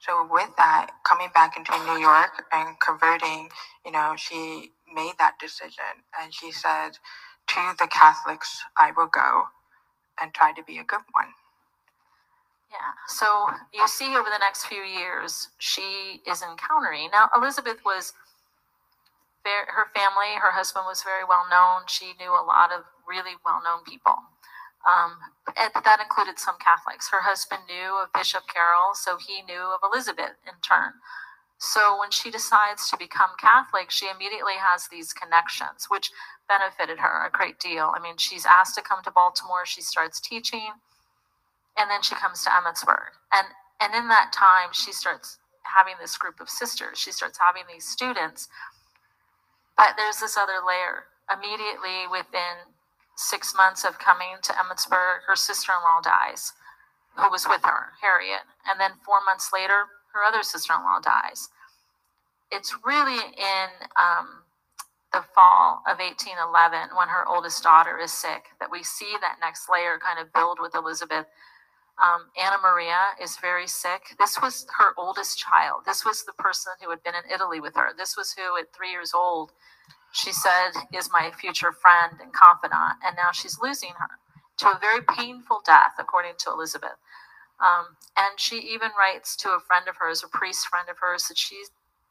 So 0.00 0.28
with 0.30 0.50
that, 0.58 0.92
coming 1.04 1.28
back 1.34 1.56
into 1.56 1.72
New 1.86 2.00
York 2.00 2.44
and 2.52 2.78
converting, 2.80 3.50
you 3.86 3.92
know, 3.92 4.14
she 4.16 4.72
made 4.94 5.14
that 5.18 5.38
decision 5.40 6.04
and 6.22 6.34
she 6.34 6.52
said, 6.52 6.92
to 7.48 7.74
the 7.78 7.88
Catholics, 7.88 8.62
I 8.78 8.92
will 8.96 9.08
go 9.08 9.44
and 10.22 10.34
try 10.34 10.52
to 10.52 10.64
be 10.64 10.78
a 10.78 10.84
good 10.84 11.02
one. 11.12 11.28
Yeah. 12.70 12.78
So 13.08 13.48
you 13.74 13.88
see 13.88 14.16
over 14.16 14.28
the 14.30 14.38
next 14.40 14.66
few 14.66 14.82
years, 14.82 15.48
she 15.58 16.22
is 16.26 16.42
encountering. 16.42 17.10
Now, 17.12 17.30
Elizabeth 17.36 17.78
was 17.84 18.14
her 19.44 19.88
family, 19.94 20.36
her 20.40 20.52
husband 20.52 20.84
was 20.86 21.02
very 21.02 21.24
well 21.24 21.46
known. 21.50 21.88
She 21.88 22.12
knew 22.18 22.30
a 22.30 22.44
lot 22.44 22.72
of 22.72 22.84
really 23.08 23.36
well 23.44 23.60
known 23.64 23.84
people. 23.84 24.16
Um, 24.88 25.18
that 25.56 26.00
included 26.00 26.38
some 26.38 26.56
Catholics. 26.56 27.10
Her 27.10 27.20
husband 27.20 27.62
knew 27.68 28.00
of 28.00 28.12
Bishop 28.12 28.48
Carroll, 28.48 28.94
so 28.94 29.18
he 29.18 29.42
knew 29.42 29.74
of 29.76 29.80
Elizabeth 29.84 30.40
in 30.46 30.56
turn. 30.62 30.96
So 31.58 31.98
when 32.00 32.10
she 32.10 32.30
decides 32.30 32.88
to 32.88 32.96
become 32.96 33.36
Catholic, 33.38 33.90
she 33.90 34.08
immediately 34.08 34.56
has 34.56 34.88
these 34.88 35.12
connections, 35.12 35.86
which 35.90 36.10
benefited 36.48 36.98
her 37.00 37.26
a 37.26 37.30
great 37.30 37.60
deal. 37.60 37.92
I 37.94 38.00
mean, 38.00 38.16
she's 38.16 38.46
asked 38.46 38.74
to 38.76 38.82
come 38.82 39.04
to 39.04 39.10
Baltimore, 39.10 39.66
she 39.66 39.82
starts 39.82 40.20
teaching, 40.20 40.72
and 41.76 41.90
then 41.90 42.00
she 42.02 42.14
comes 42.14 42.42
to 42.44 42.50
Emmitsburg. 42.50 43.12
And 43.32 43.46
and 43.80 43.94
in 43.94 44.08
that 44.08 44.32
time, 44.32 44.70
she 44.72 44.92
starts 44.92 45.38
having 45.64 45.94
this 46.00 46.16
group 46.18 46.40
of 46.40 46.50
sisters. 46.50 46.98
She 46.98 47.12
starts 47.12 47.38
having 47.38 47.62
these 47.72 47.86
students. 47.86 48.48
There's 49.96 50.18
this 50.20 50.36
other 50.36 50.60
layer. 50.66 51.06
Immediately 51.32 52.06
within 52.10 52.74
six 53.16 53.54
months 53.56 53.84
of 53.84 53.98
coming 53.98 54.36
to 54.42 54.52
Emmitsburg, 54.52 55.26
her 55.26 55.36
sister 55.36 55.72
in 55.72 55.82
law 55.82 56.00
dies, 56.02 56.52
who 57.16 57.30
was 57.30 57.46
with 57.48 57.62
her, 57.64 57.92
Harriet. 58.02 58.42
And 58.68 58.80
then 58.80 58.92
four 59.04 59.20
months 59.24 59.50
later, 59.54 59.86
her 60.14 60.24
other 60.26 60.42
sister 60.42 60.74
in 60.74 60.82
law 60.84 61.00
dies. 61.00 61.50
It's 62.52 62.74
really 62.84 63.18
in 63.18 63.68
um, 63.96 64.44
the 65.12 65.24
fall 65.34 65.82
of 65.88 65.98
1811 65.98 66.96
when 66.96 67.08
her 67.08 67.26
oldest 67.28 67.62
daughter 67.62 67.98
is 67.98 68.12
sick 68.12 68.54
that 68.60 68.70
we 68.70 68.82
see 68.82 69.16
that 69.20 69.38
next 69.40 69.68
layer 69.72 69.98
kind 69.98 70.18
of 70.18 70.32
build 70.32 70.58
with 70.60 70.74
Elizabeth. 70.74 71.26
Um, 72.02 72.30
Anna 72.40 72.56
Maria 72.62 73.08
is 73.22 73.36
very 73.36 73.66
sick. 73.66 74.16
This 74.18 74.40
was 74.40 74.66
her 74.78 74.94
oldest 74.96 75.38
child. 75.38 75.82
This 75.84 76.04
was 76.04 76.24
the 76.24 76.32
person 76.32 76.72
who 76.80 76.90
had 76.90 77.02
been 77.02 77.14
in 77.14 77.30
Italy 77.32 77.60
with 77.60 77.76
her. 77.76 77.90
This 77.96 78.16
was 78.16 78.32
who, 78.32 78.56
at 78.58 78.72
three 78.74 78.90
years 78.90 79.12
old, 79.14 79.52
she 80.12 80.32
said 80.32 80.70
is 80.94 81.10
my 81.12 81.30
future 81.30 81.72
friend 81.72 82.14
and 82.22 82.32
confidant. 82.32 82.98
And 83.04 83.16
now 83.16 83.32
she's 83.32 83.58
losing 83.62 83.92
her 83.98 84.18
to 84.58 84.68
a 84.68 84.78
very 84.80 85.00
painful 85.02 85.60
death, 85.64 85.94
according 85.98 86.34
to 86.38 86.50
Elizabeth. 86.50 86.96
Um, 87.60 87.96
and 88.16 88.40
she 88.40 88.56
even 88.56 88.90
writes 88.98 89.36
to 89.36 89.50
a 89.50 89.60
friend 89.60 89.86
of 89.88 89.96
hers, 89.96 90.24
a 90.24 90.28
priest 90.28 90.66
friend 90.68 90.88
of 90.88 90.98
hers, 90.98 91.24
that 91.28 91.36
she 91.38 91.62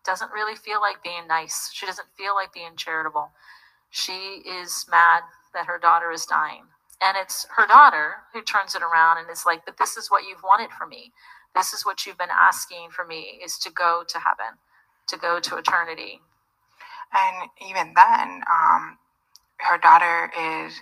doesn't 0.06 0.32
really 0.32 0.56
feel 0.56 0.80
like 0.80 1.04
being 1.04 1.28
nice. 1.28 1.72
She 1.74 1.86
doesn't 1.86 2.08
feel 2.18 2.36
like 2.36 2.54
being 2.54 2.76
charitable. 2.78 3.32
She 3.90 4.44
is 4.46 4.86
mad 4.90 5.24
that 5.54 5.66
her 5.66 5.80
daughter 5.80 6.12
is 6.12 6.26
dying. 6.26 6.66
And 7.02 7.18
it's 7.18 7.48
her 7.58 7.68
daughter 7.68 8.16
who 8.34 8.42
turns 8.42 8.76
it 8.76 8.82
around 8.84 9.20
and 9.20 9.30
is 9.30 9.46
like, 9.46 9.66
But 9.66 9.78
this 9.78 9.98
is 9.98 10.10
what 10.12 10.24
you've 10.26 10.44
wanted 10.44 10.72
for 10.72 10.88
me. 10.88 11.14
This 11.56 11.74
is 11.74 11.86
what 11.86 12.06
you've 12.06 12.18
been 12.18 12.30
asking 12.32 12.90
for 12.92 13.06
me 13.06 13.40
is 13.44 13.58
to 13.60 13.72
go 13.72 14.04
to 14.08 14.20
heaven, 14.20 14.58
to 15.08 15.18
go 15.18 15.40
to 15.40 15.58
eternity. 15.58 16.22
And 17.14 17.50
even 17.70 17.94
then, 17.96 18.44
um, 18.52 18.98
her 19.60 19.78
daughter 19.80 20.32
is 20.38 20.74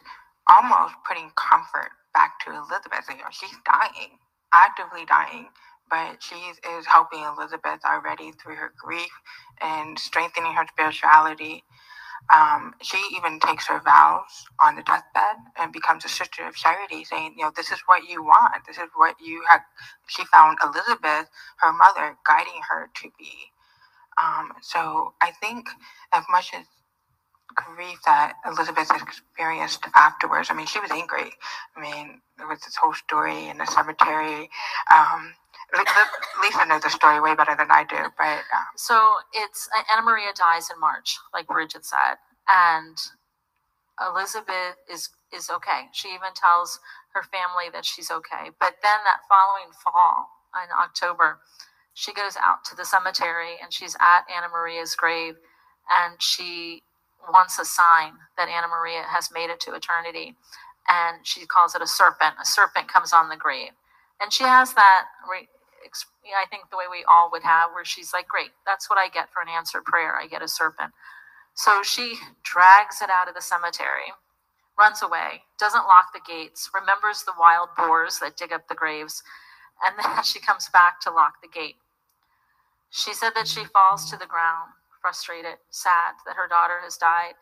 almost 0.50 0.96
putting 1.08 1.32
comfort 1.36 1.92
back 2.14 2.40
to 2.46 2.52
Elizabeth. 2.52 3.06
You 3.10 3.18
know, 3.18 3.32
she's 3.32 3.56
dying 3.66 4.20
actively 4.54 5.06
dying, 5.06 5.48
but 5.90 6.22
she 6.22 6.36
is 6.36 6.86
helping 6.86 7.24
Elizabeth 7.24 7.80
already 7.86 8.32
through 8.34 8.56
her 8.56 8.72
grief 8.78 9.12
and 9.62 9.98
strengthening 9.98 10.54
her 10.54 10.66
spirituality. 10.72 11.64
Um, 12.34 12.74
she 12.82 12.98
even 13.16 13.40
takes 13.40 13.68
her 13.68 13.82
vows 13.86 14.46
on 14.62 14.76
the 14.76 14.84
deathbed 14.84 15.38
and 15.60 15.74
becomes 15.74 16.06
a 16.06 16.10
sister 16.10 16.48
of 16.48 16.56
charity, 16.56 17.06
saying, 17.06 17.36
you 17.38 17.46
know, 17.46 17.52
this 17.56 17.72
is 17.72 17.80
what 17.88 18.10
you 18.10 18.24
want. 18.24 18.54
This 18.68 18.78
is 18.78 18.90
what 18.96 19.16
you 19.22 19.44
have. 19.50 19.62
She 20.08 20.26
found 20.26 20.58
Elizabeth, 20.64 21.30
her 21.60 21.74
mother, 21.74 22.18
guiding 22.28 22.62
her 22.70 22.90
to 22.96 23.10
be. 23.20 23.32
Um, 24.22 24.54
so 24.62 25.14
I 25.22 25.32
think 25.42 25.68
as 26.14 26.24
much 26.30 26.52
as 26.54 26.66
grief 27.56 28.00
that 28.06 28.36
Elizabeth 28.46 28.90
experienced 28.96 29.86
afterwards. 29.96 30.50
I 30.52 30.56
mean, 30.56 30.68
she 30.68 30.80
was 30.80 30.92
angry. 30.92 31.32
I 31.76 31.82
mean, 31.82 32.22
there 32.38 32.48
was 32.48 32.62
this 32.62 32.76
whole 32.78 32.94
story 32.94 33.48
in 33.50 33.58
the 33.58 33.66
cemetery. 33.68 34.50
Um, 34.96 35.34
Lisa 36.44 36.66
knows 36.68 36.84
the 36.84 36.90
story 36.90 37.22
way 37.22 37.36
better 37.36 37.56
than 37.58 37.72
I 37.72 37.84
do, 37.86 37.98
but 38.18 38.40
um, 38.56 38.68
so 38.78 39.00
it's 39.34 39.70
Anna 39.94 40.04
Maria 40.04 40.32
dies 40.36 40.70
in 40.74 40.80
March, 40.80 41.18
like 41.34 41.48
Bridget 41.48 41.86
said, 41.86 42.18
and 42.50 42.98
Elizabeth 44.02 44.78
is 44.92 45.10
is 45.34 45.50
okay. 45.50 45.90
She 45.94 46.10
even 46.10 46.34
tells 46.36 46.80
her 47.14 47.24
family 47.24 47.72
that 47.74 47.86
she's 47.86 48.12
okay. 48.12 48.52
But 48.60 48.76
then 48.84 49.00
that 49.06 49.22
following 49.30 49.72
fall 49.84 50.30
in 50.56 50.70
October, 50.78 51.40
she 51.94 52.14
goes 52.14 52.38
out 52.38 52.66
to 52.66 52.76
the 52.76 52.86
cemetery 52.86 53.56
and 53.64 53.74
she's 53.74 53.96
at 54.02 54.24
Anna 54.36 54.50
Maria's 54.52 54.96
grave, 54.96 55.36
and 55.92 56.22
she 56.22 56.84
wants 57.32 57.60
a 57.60 57.66
sign 57.66 58.14
that 58.38 58.50
Anna 58.50 58.68
Maria 58.68 59.04
has 59.08 59.32
made 59.34 59.50
it 59.52 59.60
to 59.62 59.76
eternity. 59.76 60.36
And 60.88 61.26
she 61.26 61.48
calls 61.48 61.76
it 61.76 61.82
a 61.82 61.88
serpent. 61.88 62.36
A 62.42 62.46
serpent 62.46 62.88
comes 62.90 63.14
on 63.14 63.30
the 63.30 63.38
grave. 63.38 63.72
And 64.22 64.32
she 64.34 64.44
has 64.44 64.74
that, 64.76 65.06
I 66.26 66.48
think, 66.50 66.70
the 66.70 66.78
way 66.78 66.86
we 66.90 67.06
all 67.08 67.30
would 67.32 67.44
have, 67.44 67.72
where 67.74 67.86
she's 67.86 68.14
like, 68.14 68.28
Great, 68.28 68.52
that's 68.66 68.90
what 68.90 69.00
I 69.00 69.10
get 69.10 69.32
for 69.32 69.42
an 69.42 69.50
answered 69.50 69.86
prayer. 69.86 70.16
I 70.16 70.28
get 70.28 70.42
a 70.42 70.48
serpent. 70.48 70.94
So 71.56 71.84
she 71.84 72.16
drags 72.44 73.02
it 73.02 73.10
out 73.10 73.28
of 73.30 73.36
the 73.36 73.42
cemetery, 73.42 74.14
runs 74.78 75.02
away, 75.02 75.44
doesn't 75.60 75.88
lock 75.88 76.14
the 76.14 76.22
gates, 76.26 76.70
remembers 76.74 77.24
the 77.24 77.34
wild 77.40 77.70
boars 77.78 78.20
that 78.20 78.38
dig 78.38 78.54
up 78.54 78.68
the 78.68 78.76
graves, 78.76 79.24
and 79.86 79.96
then 79.98 80.24
she 80.26 80.40
comes 80.40 80.70
back 80.70 81.02
to 81.02 81.12
lock 81.12 81.42
the 81.42 81.50
gate. 81.50 81.76
She 82.90 83.14
said 83.14 83.32
that 83.36 83.48
she 83.48 83.66
falls 83.66 84.10
to 84.12 84.18
the 84.18 84.26
ground 84.26 84.72
frustrated, 85.02 85.56
sad 85.70 86.16
that 86.26 86.36
her 86.36 86.48
daughter 86.48 86.80
has 86.84 86.98
died. 86.98 87.36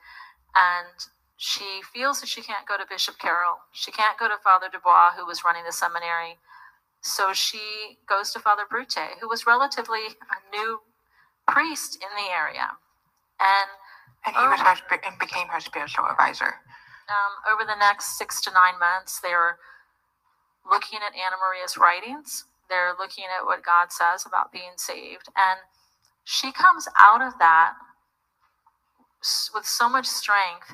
And 0.55 0.93
she 1.37 1.81
feels 1.93 2.21
that 2.21 2.29
she 2.29 2.41
can't 2.41 2.67
go 2.67 2.77
to 2.77 2.85
Bishop 2.87 3.17
Carroll. 3.19 3.57
She 3.71 3.91
can't 3.91 4.19
go 4.19 4.27
to 4.27 4.37
Father 4.43 4.67
Dubois, 4.71 5.13
who 5.17 5.25
was 5.25 5.43
running 5.43 5.63
the 5.65 5.73
seminary. 5.73 6.37
So 7.05 7.33
she 7.33 7.99
goes 8.09 8.33
to 8.33 8.39
Father 8.39 8.63
Bruté, 8.65 9.21
who 9.21 9.29
was 9.29 9.45
relatively 9.45 10.17
a 10.25 10.57
new 10.57 10.81
priest 11.47 12.01
in 12.01 12.09
the 12.17 12.33
area. 12.33 12.71
And, 13.39 13.69
and 14.25 14.35
he 14.35 14.41
was 14.41 14.59
her, 14.59 14.99
and 15.05 15.19
became 15.19 15.47
her 15.49 15.59
spiritual 15.59 16.05
advisor. 16.09 16.55
Um, 17.07 17.53
over 17.53 17.63
the 17.63 17.77
next 17.77 18.17
six 18.17 18.41
to 18.41 18.51
nine 18.51 18.79
months, 18.79 19.19
they're 19.21 19.59
looking 20.67 20.97
at 21.05 21.13
Anna 21.13 21.35
Maria's 21.39 21.77
writings. 21.77 22.45
They're 22.69 22.95
looking 22.97 23.25
at 23.25 23.45
what 23.45 23.63
God 23.63 23.91
says 23.91 24.25
about 24.25 24.51
being 24.51 24.73
saved. 24.75 25.29
And 25.37 25.59
she 26.23 26.51
comes 26.51 26.87
out 26.97 27.21
of 27.21 27.37
that 27.37 27.73
with 29.53 29.65
so 29.65 29.87
much 29.87 30.07
strength, 30.07 30.73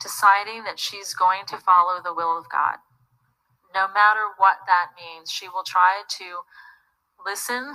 deciding 0.00 0.64
that 0.64 0.78
she's 0.78 1.12
going 1.12 1.44
to 1.48 1.58
follow 1.58 2.00
the 2.02 2.14
will 2.14 2.38
of 2.38 2.48
God. 2.48 2.78
No 3.74 3.86
matter 3.86 4.26
what 4.36 4.58
that 4.66 4.90
means, 4.96 5.30
she 5.30 5.48
will 5.48 5.62
try 5.64 6.02
to 6.18 6.40
listen 7.24 7.74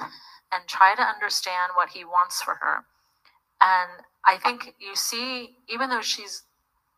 and 0.51 0.67
try 0.67 0.95
to 0.95 1.01
understand 1.01 1.71
what 1.75 1.89
he 1.89 2.03
wants 2.03 2.41
for 2.41 2.55
her. 2.55 2.85
And 3.61 4.03
I 4.25 4.37
think 4.37 4.75
you 4.79 4.95
see, 4.95 5.57
even 5.69 5.89
though 5.89 6.01
she's 6.01 6.43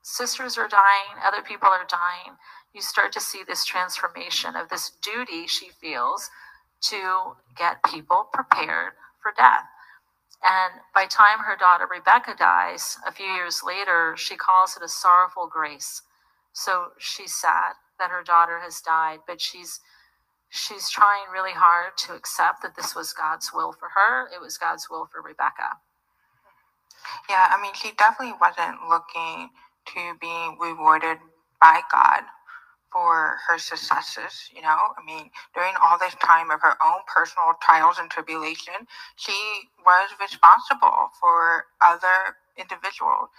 sisters 0.03 0.57
are 0.57 0.69
dying, 0.69 1.19
other 1.23 1.41
people 1.41 1.67
are 1.67 1.85
dying, 1.89 2.37
you 2.73 2.81
start 2.81 3.11
to 3.11 3.19
see 3.19 3.41
this 3.45 3.65
transformation 3.65 4.55
of 4.55 4.69
this 4.69 4.91
duty 5.01 5.47
she 5.47 5.69
feels 5.69 6.29
to 6.81 7.35
get 7.57 7.83
people 7.83 8.29
prepared 8.31 8.93
for 9.21 9.33
death. 9.35 9.65
And 10.43 10.81
by 10.93 11.07
time 11.07 11.39
her 11.39 11.57
daughter 11.57 11.87
Rebecca 11.91 12.35
dies, 12.37 12.97
a 13.05 13.11
few 13.11 13.25
years 13.25 13.61
later, 13.65 14.15
she 14.17 14.37
calls 14.37 14.77
it 14.77 14.83
a 14.83 14.87
sorrowful 14.87 15.47
grace. 15.47 16.03
So 16.53 16.89
she's 16.97 17.33
sad 17.33 17.73
that 17.99 18.11
her 18.11 18.23
daughter 18.23 18.59
has 18.59 18.81
died, 18.81 19.19
but 19.27 19.41
she's 19.41 19.79
she's 20.49 20.89
trying 20.89 21.25
really 21.33 21.53
hard 21.53 21.93
to 21.97 22.13
accept 22.15 22.61
that 22.63 22.75
this 22.75 22.95
was 22.95 23.13
God's 23.13 23.51
will 23.53 23.73
for 23.73 23.89
her. 23.95 24.27
It 24.35 24.41
was 24.41 24.57
God's 24.57 24.87
will 24.89 25.07
for 25.11 25.21
Rebecca. 25.21 25.77
Yeah, 27.29 27.47
I 27.51 27.61
mean, 27.61 27.73
she 27.75 27.91
definitely 27.97 28.35
wasn't 28.41 28.77
looking 28.89 29.49
to 29.95 30.01
be 30.21 30.49
rewarded 30.61 31.17
by 31.61 31.81
God 31.91 32.23
for 32.91 33.37
her 33.47 33.57
successes. 33.59 34.49
You 34.55 34.61
know, 34.63 34.77
I 34.97 35.03
mean, 35.05 35.31
during 35.55 35.73
all 35.83 35.97
this 35.99 36.15
time 36.23 36.51
of 36.51 36.61
her 36.61 36.75
own 36.83 37.01
personal 37.13 37.53
trials 37.61 37.97
and 37.99 38.09
tribulation, 38.11 38.75
she 39.17 39.35
was 39.85 40.09
responsible 40.21 41.11
for 41.21 41.65
other 41.85 42.37
individuals. 42.57 43.29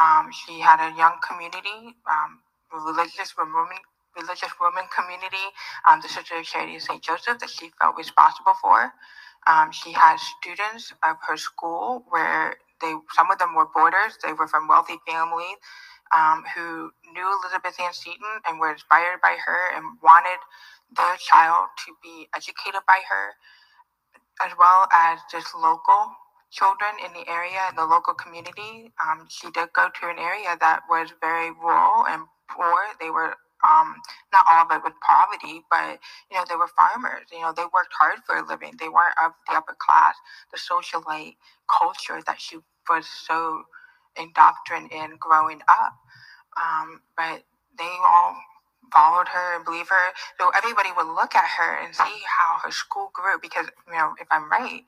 Um, 0.00 0.30
she 0.32 0.60
had 0.60 0.80
a 0.80 0.96
young 0.96 1.18
community, 1.26 1.96
um, 2.10 2.40
religious 2.72 3.34
women, 3.38 3.68
religious 4.16 4.50
women 4.60 4.84
community, 4.94 5.46
um, 5.88 6.00
the 6.02 6.08
Sister 6.08 6.36
of 6.38 6.44
Charity 6.46 6.76
of 6.76 6.82
St. 6.82 7.02
Joseph 7.02 7.38
that 7.40 7.50
she 7.50 7.70
felt 7.80 7.96
responsible 7.96 8.54
for. 8.62 8.92
Um, 9.46 9.72
she 9.72 9.92
had 9.92 10.18
students 10.18 10.92
of 11.06 11.16
her 11.28 11.36
school 11.36 12.04
where 12.10 12.56
they 12.82 12.94
some 13.14 13.30
of 13.30 13.38
them 13.38 13.54
were 13.54 13.68
boarders. 13.74 14.18
They 14.24 14.32
were 14.34 14.48
from 14.48 14.68
wealthy 14.68 14.96
families 15.08 15.56
um, 16.14 16.44
who 16.54 16.90
knew 17.12 17.28
Elizabeth 17.42 17.80
Ann 17.80 17.92
Seton 17.92 18.40
and 18.48 18.58
were 18.58 18.72
inspired 18.72 19.20
by 19.22 19.36
her 19.44 19.76
and 19.76 19.84
wanted 20.02 20.38
their 20.96 21.16
child 21.18 21.68
to 21.86 21.94
be 22.02 22.28
educated 22.34 22.80
by 22.86 23.00
her, 23.08 23.34
as 24.46 24.52
well 24.58 24.88
as 24.94 25.20
just 25.30 25.54
local 25.56 26.12
children 26.50 26.92
in 27.04 27.12
the 27.14 27.28
area, 27.30 27.60
in 27.70 27.76
the 27.76 27.86
local 27.86 28.14
community. 28.14 28.92
Um, 29.02 29.26
she 29.30 29.50
did 29.52 29.70
go 29.74 29.88
to 30.00 30.08
an 30.10 30.18
area 30.18 30.56
that 30.60 30.82
was 30.88 31.10
very 31.20 31.50
rural 31.52 32.06
and 32.08 32.24
poor. 32.50 32.74
They 33.00 33.10
were 33.10 33.34
um, 33.64 33.96
not 34.32 34.46
all 34.50 34.66
of 34.66 34.72
it 34.72 34.84
with 34.84 34.94
poverty, 35.06 35.62
but 35.70 35.98
you 36.30 36.36
know 36.36 36.44
they 36.48 36.56
were 36.56 36.68
farmers. 36.68 37.26
You 37.32 37.40
know 37.42 37.52
they 37.56 37.64
worked 37.64 37.94
hard 37.98 38.18
for 38.26 38.36
a 38.36 38.46
living. 38.46 38.74
They 38.80 38.88
weren't 38.88 39.16
of 39.24 39.32
the 39.48 39.56
upper 39.56 39.76
class. 39.78 40.16
The 40.52 40.58
socialite 40.58 41.36
culture 41.70 42.20
that 42.26 42.40
she 42.40 42.58
was 42.90 43.06
so 43.06 43.64
indoctrinated 44.18 44.92
in 44.92 45.16
growing 45.20 45.60
up. 45.68 45.94
Um, 46.60 47.00
but 47.16 47.44
they 47.78 47.92
all 48.06 48.36
followed 48.94 49.28
her 49.28 49.56
and 49.56 49.64
believed 49.64 49.88
her. 49.90 50.12
So 50.40 50.50
everybody 50.56 50.90
would 50.96 51.08
look 51.14 51.34
at 51.34 51.48
her 51.58 51.78
and 51.84 51.94
see 51.94 52.22
how 52.38 52.58
her 52.64 52.70
school 52.72 53.10
grew. 53.14 53.38
Because 53.42 53.66
you 53.88 53.94
know, 53.94 54.14
if 54.20 54.28
I'm 54.30 54.50
right, 54.50 54.82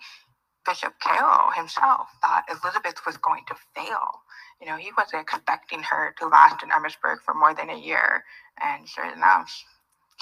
Bishop 0.68 0.94
Carroll 1.00 1.52
himself 1.56 2.08
thought 2.22 2.44
Elizabeth 2.50 3.00
was 3.06 3.18
going 3.18 3.44
to 3.48 3.56
fail. 3.76 4.22
You 4.60 4.68
know, 4.68 4.76
he 4.76 4.92
wasn't 4.98 5.22
expecting 5.22 5.82
her 5.84 6.14
to 6.20 6.28
last 6.28 6.62
in 6.64 6.70
Emmitsburg 6.70 7.18
for 7.26 7.34
more 7.34 7.54
than 7.54 7.70
a 7.70 7.78
year, 7.78 8.24
and 8.62 8.88
sure 8.88 9.12
enough, 9.12 9.52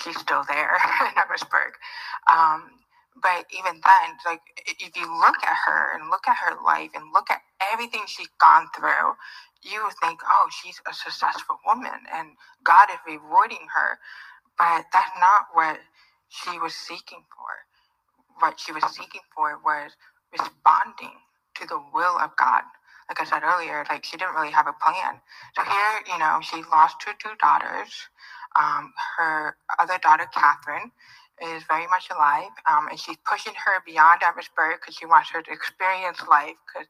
she's 0.00 0.19
still 0.21 0.45
there 0.49 0.76
in 1.03 1.15
Emmitsburg. 1.17 1.76
Um, 2.33 2.71
but 3.23 3.47
even 3.53 3.81
then, 3.85 4.09
like 4.26 4.43
if 4.67 4.97
you 4.97 5.07
look 5.07 5.37
at 5.45 5.57
her 5.67 5.95
and 5.99 6.11
look 6.11 6.29
at 6.29 6.37
her 6.37 6.57
life 6.65 6.91
and 6.97 7.12
look 7.15 7.31
at 7.31 7.43
everything 7.73 8.03
she's 8.09 8.31
gone 8.41 8.69
through, 8.76 9.15
you 9.62 9.88
think, 10.03 10.21
oh, 10.26 10.49
she's 10.62 10.81
a 10.91 10.95
successful 10.95 11.59
woman 11.67 12.09
and 12.15 12.31
God 12.65 12.88
is 12.91 12.99
rewarding 13.07 13.69
her. 13.76 13.99
But 14.59 14.87
that's 14.93 15.12
not 15.21 15.47
what 15.55 15.79
she 16.29 16.59
was 16.59 16.75
seeking 16.75 17.25
for. 17.37 17.79
What 18.41 18.61
she 18.61 18.73
was 18.73 18.85
seeking 18.95 19.23
for 19.37 19.59
was 19.65 19.93
responding 20.38 21.16
to 21.57 21.66
the 21.66 21.81
will 21.95 22.19
of 22.19 22.37
God. 22.37 22.62
Like 23.09 23.21
I 23.21 23.25
said 23.25 23.43
earlier, 23.45 23.85
like 23.88 24.05
she 24.05 24.16
didn't 24.16 24.35
really 24.35 24.50
have 24.50 24.66
a 24.66 24.75
plan. 24.75 25.21
So 25.57 25.62
here, 25.62 25.95
you 26.12 26.19
know, 26.19 26.40
she 26.43 26.62
lost 26.71 27.02
her 27.07 27.12
two 27.19 27.35
daughters. 27.40 27.93
Um, 28.59 28.93
her 29.19 29.57
other 29.78 29.99
daughter, 30.02 30.26
Catherine, 30.35 30.90
is 31.43 31.62
very 31.69 31.87
much 31.88 32.09
alive, 32.11 32.50
um, 32.71 32.88
and 32.88 32.99
she's 32.99 33.19
pushing 33.28 33.52
her 33.55 33.83
beyond 33.87 34.23
Emmitsburg 34.23 34.81
because 34.81 34.97
she 34.97 35.07
wants 35.07 35.31
her 35.31 35.43
to 35.43 35.52
experience 35.52 36.19
life. 36.28 36.57
Because 36.66 36.88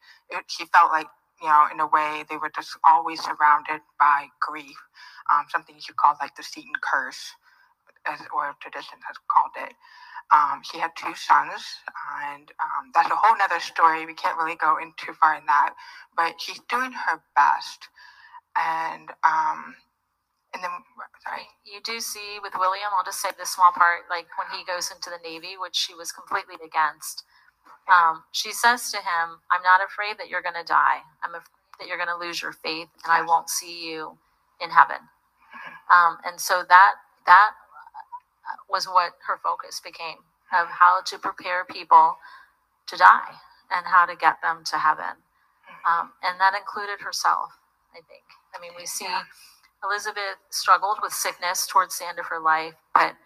she 0.49 0.65
felt 0.67 0.93
like, 0.93 1.09
you 1.43 1.49
know, 1.49 1.67
in 1.73 1.81
a 1.81 1.87
way, 1.87 2.25
they 2.31 2.37
were 2.37 2.51
just 2.55 2.79
always 2.89 3.21
surrounded 3.23 3.83
by 4.01 4.29
grief, 4.41 4.79
um, 5.33 5.47
something 5.51 5.77
she 5.81 5.93
called 5.95 6.17
like 6.21 6.37
the 6.37 6.45
Seton 6.45 6.73
curse, 6.81 7.35
as 8.09 8.21
or 8.35 8.55
tradition 8.61 8.99
has 9.07 9.17
called 9.31 9.53
it. 9.69 9.75
Um, 10.33 10.63
she 10.65 10.79
had 10.79 10.93
two 10.97 11.15
sons, 11.15 11.63
and 12.25 12.51
um, 12.61 12.91
that's 12.95 13.11
a 13.11 13.17
whole 13.17 13.37
nother 13.39 13.61
story. 13.61 14.07
We 14.07 14.15
can't 14.15 14.39
really 14.39 14.57
go 14.57 14.79
in 14.79 14.93
too 14.97 15.13
far 15.15 15.37
in 15.37 15.47
that, 15.47 15.75
but 16.17 16.41
she's 16.41 16.61
doing 16.69 16.93
her 16.93 17.23
best. 17.37 17.89
And 18.57 19.11
um, 19.25 19.77
and 20.55 20.65
then 20.65 20.71
sorry, 21.25 21.47
You 21.67 21.81
do 21.85 22.01
see 22.01 22.39
with 22.43 22.55
William, 22.59 22.91
I'll 22.97 23.05
just 23.05 23.23
say 23.23 23.31
this 23.39 23.51
small 23.53 23.73
part, 23.73 24.09
like 24.11 24.27
when 24.39 24.49
he 24.59 24.65
goes 24.67 24.91
into 24.91 25.11
the 25.11 25.21
Navy, 25.23 25.57
which 25.61 25.77
she 25.77 25.95
was 25.95 26.13
completely 26.13 26.57
against. 26.65 27.25
Um, 27.89 28.25
she 28.33 28.53
says 28.53 28.91
to 28.93 28.99
him, 28.99 29.41
I'm 29.53 29.63
not 29.63 29.81
afraid 29.85 30.19
that 30.19 30.29
you're 30.29 30.43
going 30.43 30.59
to 30.59 30.65
die. 30.67 31.01
I'm 31.23 31.33
afraid 31.35 31.53
that 31.81 31.89
you're 31.89 31.99
going 31.99 32.11
to 32.13 32.17
lose 32.19 32.43
your 32.43 32.53
faith 32.53 32.89
and 33.05 33.13
I 33.13 33.23
won't 33.23 33.51
see 33.51 33.87
you 33.89 34.19
in 34.61 34.71
heaven. 34.71 34.99
Um, 35.93 36.19
and 36.27 36.41
so 36.41 36.65
that, 36.69 36.95
that 37.27 37.53
was 38.69 38.87
what 38.87 39.15
her 39.27 39.39
focus 39.43 39.81
became 39.81 40.19
of 40.53 40.69
how 40.69 41.01
to 41.07 41.19
prepare 41.19 41.65
people 41.65 42.17
to 42.89 42.97
die 42.97 43.35
and 43.71 43.87
how 43.87 44.07
to 44.07 44.17
get 44.17 44.41
them 44.43 44.63
to 44.65 44.79
heaven. 44.79 45.23
Um, 45.87 46.13
and 46.23 46.41
that 46.41 46.55
included 46.55 47.01
herself, 47.01 47.59
I 47.93 48.01
think. 48.09 48.25
I 48.55 48.61
mean, 48.61 48.73
we 48.77 48.87
see 48.87 49.07
Yeah. 49.07 49.25
Elizabeth 49.85 50.39
struggled 50.51 51.01
with 51.03 51.13
sickness 51.13 51.67
towards 51.67 51.99
the 51.99 52.07
end 52.07 52.19
of 52.19 52.27
her 52.27 52.41
life, 52.41 52.75
but 52.95 53.17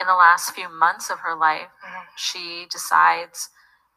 in 0.00 0.06
the 0.06 0.14
last 0.14 0.52
few 0.52 0.68
months 0.68 1.10
of 1.10 1.20
her 1.20 1.34
life, 1.34 1.70
Mhm. 1.82 2.08
she 2.16 2.66
decides 2.66 3.50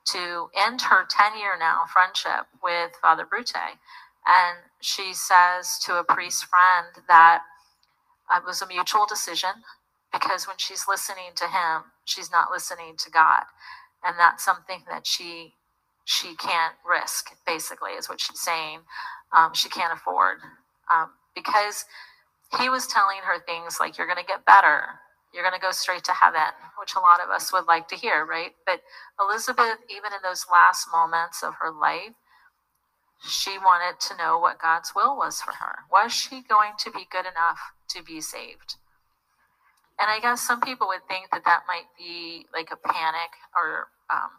to 0.06 0.50
end 0.54 0.84
her 0.84 1.06
10 1.06 1.36
year 1.38 1.56
now 1.58 1.86
friendship 1.86 2.48
with 2.62 2.96
Father 2.98 3.26
Bruté. 3.26 3.80
And 4.26 4.72
she 4.82 5.14
says 5.14 5.80
to 5.80 5.98
a 5.98 6.04
priest 6.04 6.46
friend 6.46 7.04
that 7.08 7.46
it 8.32 8.44
was 8.44 8.62
a 8.62 8.68
mutual 8.68 9.06
decision 9.06 9.64
because 10.12 10.48
when 10.48 10.58
she's 10.58 10.86
listening 10.88 11.32
to 11.36 11.46
him, 11.46 11.84
she's 12.06 12.32
not 12.32 12.52
listening 12.52 12.96
to 12.98 13.12
God. 13.12 13.44
And 14.04 14.16
that's 14.20 14.44
something 14.44 14.84
that 14.90 15.06
she 15.08 15.54
she 16.04 16.36
can't 16.36 16.74
risk, 16.90 17.32
basically, 17.46 17.92
is 17.92 18.10
what 18.10 18.20
she's 18.20 18.42
saying. 18.42 18.80
Um, 19.38 19.54
she 19.54 19.70
can't 19.70 19.94
afford. 19.94 20.38
Um, 20.92 21.12
because 21.36 21.86
he 22.60 22.70
was 22.70 22.88
telling 22.88 23.20
her 23.24 23.40
things 23.46 23.78
like, 23.80 23.98
you're 23.98 24.08
going 24.08 24.20
to 24.20 24.26
get 24.28 24.46
better. 24.46 25.00
You're 25.34 25.44
going 25.44 25.56
to 25.56 25.62
go 25.62 25.72
straight 25.72 26.04
to 26.06 26.12
heaven, 26.12 26.52
which 26.80 26.96
a 26.96 27.00
lot 27.00 27.22
of 27.24 27.30
us 27.30 27.54
would 27.54 27.66
like 27.68 27.88
to 27.90 27.96
hear, 27.96 28.26
right? 28.26 28.52
But 28.66 28.82
Elizabeth, 29.20 29.78
even 29.90 30.12
in 30.12 30.20
those 30.24 30.46
last 30.52 30.88
moments 30.92 31.44
of 31.44 31.54
her 31.62 31.72
life, 31.72 32.14
she 33.24 33.58
wanted 33.58 34.00
to 34.02 34.18
know 34.18 34.40
what 34.40 34.60
God's 34.60 34.94
will 34.96 35.16
was 35.16 35.42
for 35.42 35.54
her. 35.54 35.86
Was 35.92 36.12
she 36.12 36.42
going 36.42 36.74
to 36.80 36.92
be 36.92 37.08
good 37.10 37.26
enough 37.26 37.60
to 37.90 38.04
be 38.04 38.20
saved? 38.20 38.76
And 40.00 40.10
I 40.10 40.20
guess 40.20 40.42
some 40.42 40.62
people 40.62 40.88
would 40.88 41.08
think 41.08 41.30
that 41.32 41.46
that 41.46 41.64
might 41.68 41.88
be 41.98 42.46
like 42.54 42.70
a 42.72 42.78
panic 42.78 43.32
or 43.56 43.88
um, 44.12 44.32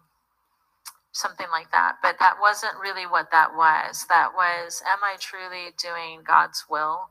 something 1.12 1.46
like 1.52 1.70
that. 1.72 1.96
But 2.02 2.16
that 2.20 2.36
wasn't 2.40 2.74
really 2.82 3.06
what 3.06 3.30
that 3.32 3.54
was. 3.56 4.06
That 4.08 4.32
was, 4.34 4.82
am 4.86 4.98
I 5.02 5.16
truly 5.20 5.74
doing 5.80 6.20
God's 6.26 6.64
will? 6.70 7.10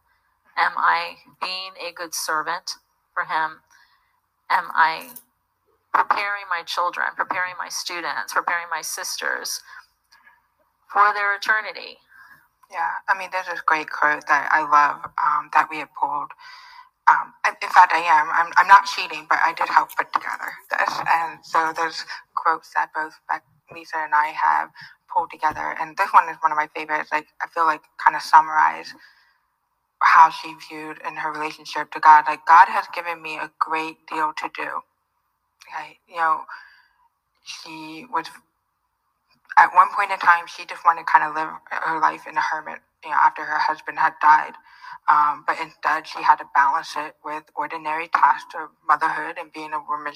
Am 0.58 0.73
I 0.77 1.15
being 1.41 1.73
a 1.82 1.93
good 1.93 2.13
servant 2.13 2.73
for 3.13 3.23
Him? 3.23 3.62
Am 4.49 4.65
I 4.73 5.10
preparing 5.93 6.45
my 6.49 6.63
children, 6.65 7.08
preparing 7.17 7.54
my 7.60 7.69
students, 7.69 8.34
preparing 8.34 8.67
my 8.71 8.82
sisters 8.82 9.62
for 10.91 11.13
their 11.13 11.36
eternity? 11.36 11.97
Yeah, 12.71 12.91
I 13.10 13.17
mean, 13.17 13.30
there's 13.32 13.47
this 13.47 13.62
great 13.62 13.89
quote 13.89 14.27
that 14.27 14.49
I 14.51 14.62
love 14.63 15.06
um, 15.23 15.49
that 15.54 15.67
we 15.69 15.77
have 15.80 15.89
pulled. 15.99 16.32
Um, 17.12 17.36
in 17.62 17.69
fact, 17.69 17.93
I 17.93 18.00
am. 18.00 18.30
I'm, 18.32 18.54
I'm 18.58 18.67
not 18.69 18.86
cheating, 18.88 19.28
but 19.30 19.39
I 19.45 19.54
did 19.54 19.69
help 19.69 19.91
put 19.97 20.13
together 20.13 20.52
this. 20.71 20.93
And 21.08 21.39
so 21.45 21.74
there's 21.76 22.06
quotes 22.36 22.74
that 22.76 22.91
both 22.95 23.13
Lisa 23.74 23.97
and 24.00 24.15
I 24.15 24.30
have 24.30 24.71
pulled 25.13 25.32
together. 25.32 25.76
And 25.82 25.97
this 25.97 26.12
one 26.13 26.30
is 26.30 26.38
one 26.41 26.54
of 26.54 26.58
my 26.58 26.69
favorites. 26.76 27.12
Like, 27.13 27.28
I 27.43 27.47
feel 27.50 27.65
like 27.65 27.84
kind 28.04 28.15
of 28.17 28.24
summarize 28.24 28.93
how 30.04 30.30
she 30.32 30.54
viewed 30.69 31.00
in 31.08 31.15
her 31.17 31.32
relationship 31.32 31.91
to 31.93 32.02
God. 32.02 32.26
Like, 32.28 32.45
God 32.47 32.67
has 32.69 32.86
given 32.95 33.21
me 33.21 33.38
a 33.38 33.52
great 33.60 34.08
deal 34.08 34.34
to 34.38 34.50
do. 34.56 34.69
Okay, 35.67 36.00
you 36.10 36.17
know, 36.17 36.41
she 37.45 38.06
was 38.12 38.28
at 39.58 39.74
one 39.76 39.88
point 39.95 40.12
in 40.12 40.19
time, 40.19 40.45
she 40.47 40.65
just 40.65 40.86
wanted 40.86 41.02
to 41.02 41.12
kind 41.12 41.26
of 41.26 41.36
live 41.36 41.50
her 41.71 42.00
life 42.02 42.28
in 42.28 42.38
a 42.38 42.41
hermit, 42.41 42.80
you 43.03 43.11
know, 43.11 43.17
after 43.17 43.43
her 43.43 43.59
husband 43.59 43.99
had 43.99 44.13
died. 44.21 44.53
Um, 45.09 45.43
but 45.47 45.57
instead, 45.61 46.07
she 46.07 46.21
had 46.23 46.37
to 46.37 46.45
balance 46.55 46.93
it 46.97 47.15
with 47.25 47.43
ordinary 47.55 48.07
tasks 48.09 48.53
of 48.55 48.69
motherhood 48.87 49.37
and 49.39 49.51
being 49.51 49.73
a 49.73 49.79
woman, 49.79 50.13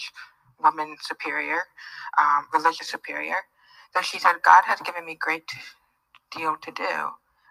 woman 0.63 0.97
superior, 1.01 1.63
um, 2.19 2.47
religious 2.53 2.89
superior. 2.89 3.37
So 3.95 4.01
she 4.01 4.19
said, 4.19 4.35
God 4.43 4.63
has 4.65 4.79
given 4.81 5.05
me 5.05 5.17
great 5.19 5.49
deal 6.35 6.57
to 6.61 6.71
do, 6.71 7.09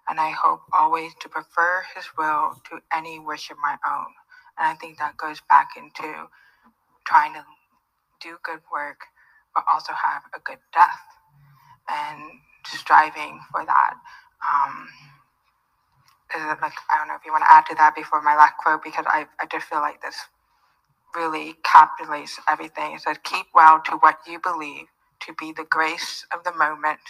and 0.08 0.20
I 0.20 0.30
hope 0.30 0.60
always 0.72 1.12
to 1.20 1.28
prefer 1.28 1.84
His 1.94 2.04
will 2.18 2.60
to 2.70 2.80
any 2.92 3.18
wish 3.18 3.50
of 3.50 3.56
my 3.62 3.76
own. 3.86 4.12
And 4.58 4.68
I 4.68 4.74
think 4.74 4.98
that 4.98 5.16
goes 5.16 5.40
back 5.48 5.70
into 5.76 6.28
trying 7.06 7.34
to 7.34 7.44
do 8.20 8.38
good 8.42 8.60
work, 8.72 9.00
but 9.54 9.64
also 9.72 9.92
have 9.94 10.22
a 10.34 10.40
good 10.40 10.58
death 10.72 11.00
and 11.88 12.22
striving 12.66 13.40
for 13.50 13.64
that. 13.64 13.94
Um, 14.48 14.88
it 16.34 16.58
like 16.62 16.74
I 16.90 16.98
don't 16.98 17.08
know 17.08 17.16
if 17.16 17.26
you 17.26 17.32
want 17.32 17.44
to 17.44 17.52
add 17.52 17.66
to 17.66 17.74
that 17.76 17.94
before 17.96 18.22
my 18.22 18.36
last 18.36 18.54
quote 18.62 18.82
because 18.84 19.06
I 19.08 19.26
I 19.40 19.46
just 19.50 19.66
feel 19.66 19.80
like 19.80 20.02
this 20.02 20.16
really 21.16 21.56
capitulates 21.64 22.40
everything. 22.50 22.94
It 22.94 23.02
says, 23.02 23.18
"Keep 23.24 23.48
well 23.54 23.80
to 23.86 23.92
what 23.98 24.18
you 24.26 24.40
believe 24.40 24.86
to 25.22 25.34
be 25.34 25.52
the 25.52 25.64
grace 25.64 26.26
of 26.34 26.44
the 26.44 26.52
moment, 26.54 27.00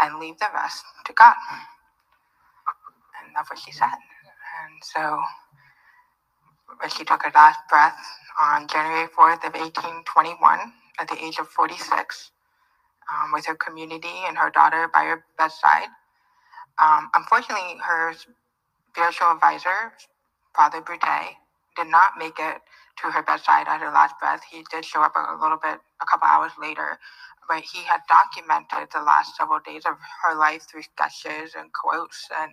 and 0.00 0.18
leave 0.20 0.38
the 0.38 0.48
rest 0.54 0.84
to 1.06 1.12
God." 1.14 1.36
And 3.24 3.34
that's 3.36 3.50
what 3.50 3.58
she 3.60 3.72
said. 3.72 3.88
And 4.64 4.82
so, 4.82 5.22
when 6.80 6.90
she 6.90 7.04
took 7.04 7.24
her 7.24 7.32
last 7.34 7.60
breath 7.70 7.98
on 8.42 8.68
January 8.68 9.08
fourth 9.08 9.44
of 9.44 9.54
eighteen 9.56 10.04
twenty 10.04 10.34
one, 10.40 10.74
at 10.98 11.08
the 11.08 11.24
age 11.24 11.38
of 11.38 11.48
46 11.48 12.30
um, 13.12 13.32
with 13.32 13.46
her 13.46 13.54
community 13.56 14.24
and 14.28 14.38
her 14.38 14.50
daughter 14.50 14.88
by 14.92 15.04
her 15.04 15.24
bedside. 15.38 15.88
Um, 16.82 17.10
unfortunately, 17.14 17.78
her 17.82 18.14
spiritual 18.90 19.32
advisor, 19.32 19.92
Father 20.56 20.80
Bruté, 20.80 21.36
did 21.76 21.88
not 21.88 22.18
make 22.18 22.38
it 22.38 22.60
to 23.02 23.10
her 23.10 23.22
bedside 23.22 23.66
at 23.68 23.80
her 23.80 23.90
last 23.90 24.14
breath. 24.20 24.42
He 24.50 24.64
did 24.70 24.84
show 24.84 25.02
up 25.02 25.14
a 25.16 25.36
little 25.42 25.58
bit, 25.62 25.80
a 26.00 26.06
couple 26.06 26.28
hours 26.28 26.52
later, 26.60 26.98
but 27.48 27.62
he 27.62 27.82
had 27.84 28.00
documented 28.08 28.88
the 28.92 29.02
last 29.02 29.36
several 29.36 29.60
days 29.66 29.84
of 29.86 29.96
her 30.24 30.36
life 30.38 30.62
through 30.70 30.82
sketches 30.82 31.54
and 31.58 31.70
quotes. 31.72 32.28
And 32.40 32.52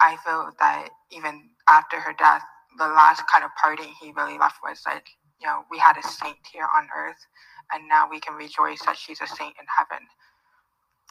I 0.00 0.16
feel 0.24 0.50
that 0.60 0.90
even 1.10 1.50
after 1.68 2.00
her 2.00 2.14
death, 2.18 2.42
the 2.78 2.88
last 2.88 3.24
kind 3.32 3.44
of 3.44 3.50
parting 3.60 3.92
he 4.00 4.12
really 4.12 4.38
left 4.38 4.56
was 4.62 4.82
that, 4.84 5.02
you 5.40 5.46
know, 5.46 5.64
we 5.70 5.78
had 5.78 5.96
a 5.96 6.02
saint 6.02 6.38
here 6.52 6.68
on 6.76 6.88
earth, 6.96 7.26
and 7.72 7.88
now 7.88 8.08
we 8.10 8.20
can 8.20 8.34
rejoice 8.34 8.82
that 8.86 8.96
she's 8.96 9.20
a 9.20 9.26
saint 9.26 9.54
in 9.60 9.66
heaven. 9.78 10.06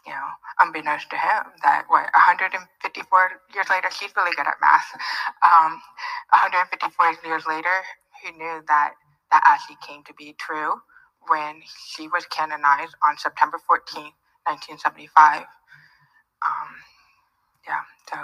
You 0.08 0.14
know, 0.16 0.30
unbeknownst 0.64 1.10
to 1.12 1.18
him, 1.18 1.52
that 1.68 1.84
what 1.92 2.08
154 2.16 2.64
years 3.54 3.68
later, 3.70 3.90
she's 3.92 4.16
really 4.16 4.32
good 4.32 4.48
at 4.48 4.56
math. 4.64 4.88
Um, 5.44 5.84
154 6.32 7.28
years 7.28 7.44
later, 7.46 7.84
he 8.24 8.32
knew 8.32 8.64
that 8.72 8.96
that 9.32 9.44
actually 9.46 9.76
came 9.86 10.04
to 10.08 10.14
be 10.14 10.34
true 10.40 10.80
when 11.28 11.60
she 11.92 12.08
was 12.08 12.26
canonized 12.28 12.96
on 13.06 13.18
September 13.18 13.60
14, 13.68 14.16
1975. 14.48 15.44
Um, 16.40 16.70
yeah, 17.68 17.84
so. 18.10 18.16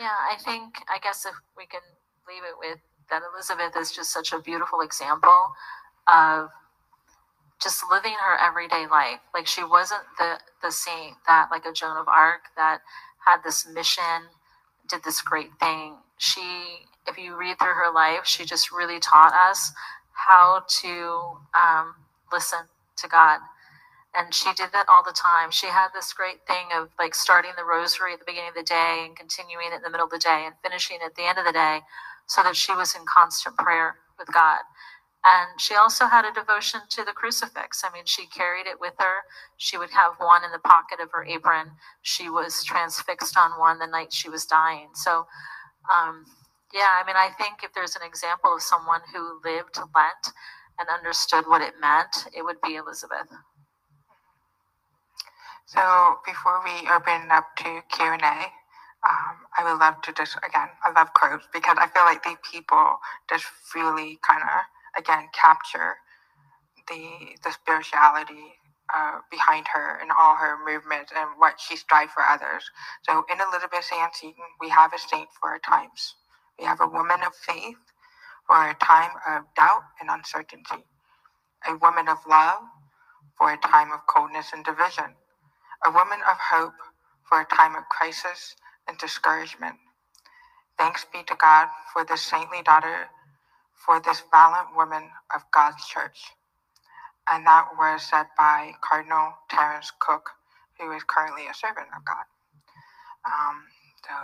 Yeah, 0.00 0.10
I 0.10 0.36
think, 0.42 0.82
I 0.90 0.98
guess 0.98 1.24
if 1.24 1.34
we 1.56 1.66
can 1.66 1.80
leave 2.28 2.42
it 2.42 2.58
with 2.58 2.78
that 3.10 3.22
Elizabeth 3.32 3.76
is 3.78 3.92
just 3.92 4.10
such 4.12 4.32
a 4.32 4.40
beautiful 4.40 4.80
example 4.80 5.54
of 6.08 6.50
just 7.62 7.84
living 7.90 8.14
her 8.20 8.38
everyday 8.38 8.86
life. 8.90 9.20
Like 9.34 9.46
she 9.46 9.64
wasn't 9.64 10.02
the 10.18 10.38
the 10.62 10.72
saint 10.72 11.16
that 11.26 11.48
like 11.50 11.66
a 11.66 11.72
Joan 11.72 11.96
of 11.96 12.08
Arc 12.08 12.42
that 12.56 12.80
had 13.26 13.42
this 13.44 13.66
mission, 13.68 14.28
did 14.88 15.02
this 15.04 15.20
great 15.22 15.50
thing. 15.60 15.96
She, 16.18 16.86
if 17.08 17.18
you 17.18 17.36
read 17.38 17.58
through 17.58 17.74
her 17.74 17.92
life, 17.92 18.24
she 18.26 18.44
just 18.44 18.72
really 18.72 19.00
taught 19.00 19.32
us 19.34 19.72
how 20.12 20.64
to 20.82 21.38
um, 21.54 21.94
listen 22.32 22.60
to 22.98 23.08
God. 23.08 23.40
And 24.14 24.34
she 24.34 24.52
did 24.54 24.70
that 24.72 24.86
all 24.88 25.04
the 25.04 25.12
time. 25.14 25.50
She 25.52 25.68
had 25.68 25.88
this 25.94 26.12
great 26.12 26.46
thing 26.46 26.68
of 26.76 26.90
like 26.98 27.14
starting 27.14 27.52
the 27.56 27.64
rosary 27.64 28.14
at 28.14 28.20
the 28.20 28.26
beginning 28.26 28.50
of 28.50 28.56
the 28.56 28.64
day 28.64 29.04
and 29.06 29.16
continuing 29.16 29.68
it 29.72 29.76
in 29.76 29.82
the 29.82 29.90
middle 29.90 30.06
of 30.06 30.12
the 30.12 30.18
day 30.18 30.44
and 30.46 30.54
finishing 30.62 30.98
at 31.04 31.14
the 31.16 31.24
end 31.28 31.38
of 31.38 31.46
the 31.46 31.52
day 31.52 31.80
so 32.26 32.42
that 32.42 32.56
she 32.56 32.74
was 32.74 32.94
in 32.96 33.02
constant 33.06 33.56
prayer 33.56 33.96
with 34.18 34.32
God. 34.32 34.60
And 35.26 35.60
she 35.60 35.74
also 35.74 36.06
had 36.06 36.24
a 36.24 36.32
devotion 36.32 36.82
to 36.90 37.04
the 37.04 37.10
crucifix. 37.10 37.82
I 37.84 37.92
mean, 37.92 38.04
she 38.06 38.26
carried 38.26 38.68
it 38.68 38.80
with 38.80 38.94
her. 39.00 39.26
She 39.56 39.76
would 39.76 39.90
have 39.90 40.12
one 40.18 40.44
in 40.44 40.52
the 40.52 40.60
pocket 40.60 41.00
of 41.02 41.10
her 41.10 41.24
apron. 41.24 41.72
She 42.02 42.30
was 42.30 42.62
transfixed 42.62 43.36
on 43.36 43.58
one 43.58 43.80
the 43.80 43.88
night 43.88 44.12
she 44.12 44.28
was 44.28 44.46
dying. 44.46 44.90
So, 44.94 45.26
um, 45.92 46.26
yeah, 46.72 47.02
I 47.02 47.02
mean, 47.04 47.16
I 47.16 47.30
think 47.38 47.64
if 47.64 47.74
there's 47.74 47.96
an 47.96 48.06
example 48.06 48.54
of 48.54 48.62
someone 48.62 49.00
who 49.12 49.40
lived 49.44 49.78
Lent 49.78 50.30
and 50.78 50.88
understood 50.88 51.44
what 51.48 51.60
it 51.60 51.74
meant, 51.80 52.28
it 52.32 52.44
would 52.44 52.60
be 52.62 52.76
Elizabeth. 52.76 53.26
So 55.66 56.18
before 56.24 56.62
we 56.62 56.88
open 56.88 57.32
up 57.32 57.56
to 57.56 57.82
Q 57.90 58.12
and 58.12 58.22
A, 58.22 58.38
um, 59.02 59.36
I 59.58 59.64
would 59.64 59.80
love 59.80 60.00
to 60.02 60.12
just 60.12 60.36
again, 60.46 60.68
I 60.84 60.92
love 60.92 61.12
quotes 61.14 61.46
because 61.52 61.76
I 61.80 61.88
feel 61.88 62.04
like 62.04 62.22
these 62.22 62.38
people 62.52 62.98
just 63.28 63.46
really 63.74 64.20
kind 64.22 64.42
of 64.42 64.62
again 64.98 65.28
capture 65.34 65.96
the 66.88 67.36
the 67.44 67.52
spirituality 67.52 68.54
uh, 68.94 69.20
behind 69.30 69.66
her 69.74 69.98
and 70.02 70.10
all 70.12 70.36
her 70.36 70.58
movements 70.66 71.12
and 71.16 71.28
what 71.38 71.60
she 71.60 71.76
strives 71.76 72.12
for 72.12 72.22
others. 72.22 72.64
So 73.08 73.24
in 73.32 73.40
Elizabeth 73.40 73.88
Ann 73.94 74.10
Seton, 74.14 74.34
we 74.60 74.68
have 74.70 74.92
a 74.94 74.98
saint 74.98 75.28
for 75.40 75.50
our 75.50 75.60
times. 75.60 76.14
We 76.58 76.66
have 76.66 76.80
a 76.80 76.88
woman 76.88 77.20
of 77.26 77.34
faith 77.34 77.78
for 78.46 78.56
a 78.70 78.74
time 78.76 79.12
of 79.28 79.44
doubt 79.56 79.82
and 80.00 80.10
uncertainty, 80.10 80.84
a 81.68 81.76
woman 81.76 82.08
of 82.08 82.18
love 82.28 82.62
for 83.38 83.52
a 83.52 83.58
time 83.58 83.92
of 83.92 84.00
coldness 84.08 84.52
and 84.54 84.64
division, 84.64 85.14
a 85.86 85.90
woman 85.90 86.20
of 86.30 86.38
hope 86.38 86.74
for 87.28 87.40
a 87.42 87.46
time 87.56 87.76
of 87.76 87.84
crisis 87.90 88.56
and 88.88 88.98
discouragement. 88.98 89.76
Thanks 90.78 91.06
be 91.12 91.22
to 91.24 91.36
God 91.36 91.68
for 91.92 92.04
this 92.04 92.22
saintly 92.22 92.62
daughter, 92.64 93.08
for 93.84 94.00
this 94.00 94.22
valiant 94.32 94.76
woman 94.76 95.04
of 95.34 95.42
God's 95.54 95.86
church. 95.86 96.32
And 97.30 97.46
that 97.46 97.68
was 97.78 98.02
said 98.02 98.26
by 98.38 98.72
Cardinal 98.82 99.34
Terence 99.50 99.92
Cooke, 100.00 100.30
who 100.80 100.92
is 100.92 101.02
currently 101.04 101.44
a 101.50 101.54
servant 101.54 101.88
of 101.96 102.04
God. 102.04 102.26
Um, 103.26 103.64
so 104.08 104.14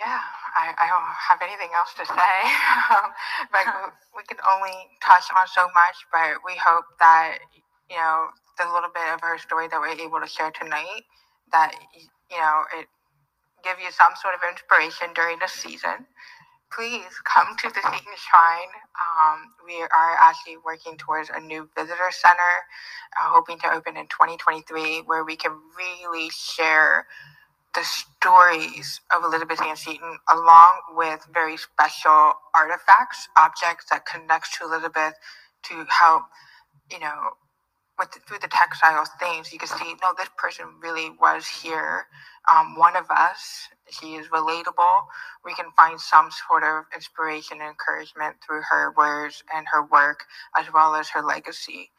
yeah, 0.00 0.20
I, 0.56 0.74
I 0.78 0.86
don't 0.90 1.12
have 1.30 1.40
anything 1.42 1.70
else 1.76 1.94
to 1.98 2.06
say. 2.06 2.36
um, 2.94 3.10
but 3.52 3.66
we 4.16 4.22
can 4.26 4.38
only 4.48 4.74
touch 5.04 5.26
on 5.38 5.46
so 5.48 5.68
much, 5.74 5.96
but 6.12 6.42
we 6.46 6.56
hope 6.58 6.86
that, 7.00 7.38
you 7.90 7.96
know, 7.96 8.28
the 8.58 8.66
little 8.72 8.90
bit 8.94 9.06
of 9.14 9.20
her 9.22 9.38
story 9.38 9.68
that 9.68 9.80
we're 9.80 9.94
able 9.98 10.20
to 10.20 10.28
share 10.28 10.50
tonight, 10.52 11.04
that, 11.52 11.74
you 12.30 12.38
know, 12.38 12.64
it 12.78 12.86
give 13.64 13.78
you 13.80 13.90
some 13.92 14.12
sort 14.20 14.34
of 14.34 14.42
inspiration 14.48 15.08
during 15.14 15.38
the 15.40 15.48
season. 15.48 16.06
Please 16.76 17.20
come 17.24 17.56
to 17.56 17.68
the 17.68 17.80
Seton 17.80 18.14
Shrine. 18.18 18.72
Um, 19.00 19.52
we 19.66 19.80
are 19.82 20.16
actually 20.20 20.58
working 20.64 20.98
towards 20.98 21.30
a 21.30 21.40
new 21.40 21.70
visitor 21.76 22.10
center, 22.10 22.36
uh, 23.18 23.30
hoping 23.30 23.58
to 23.60 23.72
open 23.72 23.96
in 23.96 24.06
2023, 24.08 25.02
where 25.06 25.24
we 25.24 25.36
can 25.36 25.52
really 25.78 26.30
share 26.30 27.06
the 27.74 27.82
stories 27.84 29.00
of 29.14 29.24
Elizabeth 29.24 29.62
Ann 29.62 29.76
Seton, 29.76 30.18
along 30.30 30.82
with 30.94 31.26
very 31.32 31.56
special 31.56 32.34
artifacts, 32.54 33.28
objects 33.38 33.86
that 33.90 34.06
connects 34.06 34.58
to 34.58 34.64
Elizabeth 34.66 35.14
to 35.64 35.86
help, 35.88 36.24
you 36.90 37.00
know, 37.00 37.32
with 37.98 38.12
the, 38.12 38.20
through 38.20 38.38
the 38.40 38.48
textile 38.48 39.04
things, 39.20 39.52
you 39.52 39.58
can 39.58 39.68
see, 39.68 39.94
no, 40.02 40.14
this 40.16 40.28
person 40.36 40.66
really 40.82 41.10
was 41.20 41.46
here. 41.46 42.06
Um, 42.52 42.76
one 42.76 42.96
of 42.96 43.10
us. 43.10 43.68
She 43.90 44.14
is 44.14 44.28
relatable. 44.28 45.06
We 45.44 45.54
can 45.54 45.66
find 45.76 46.00
some 46.00 46.30
sort 46.48 46.64
of 46.64 46.84
inspiration 46.94 47.58
and 47.60 47.70
encouragement 47.70 48.36
through 48.44 48.62
her 48.70 48.92
words 48.96 49.44
and 49.54 49.66
her 49.72 49.84
work, 49.86 50.24
as 50.58 50.66
well 50.72 50.94
as 50.94 51.08
her 51.10 51.22
legacy. 51.22 51.90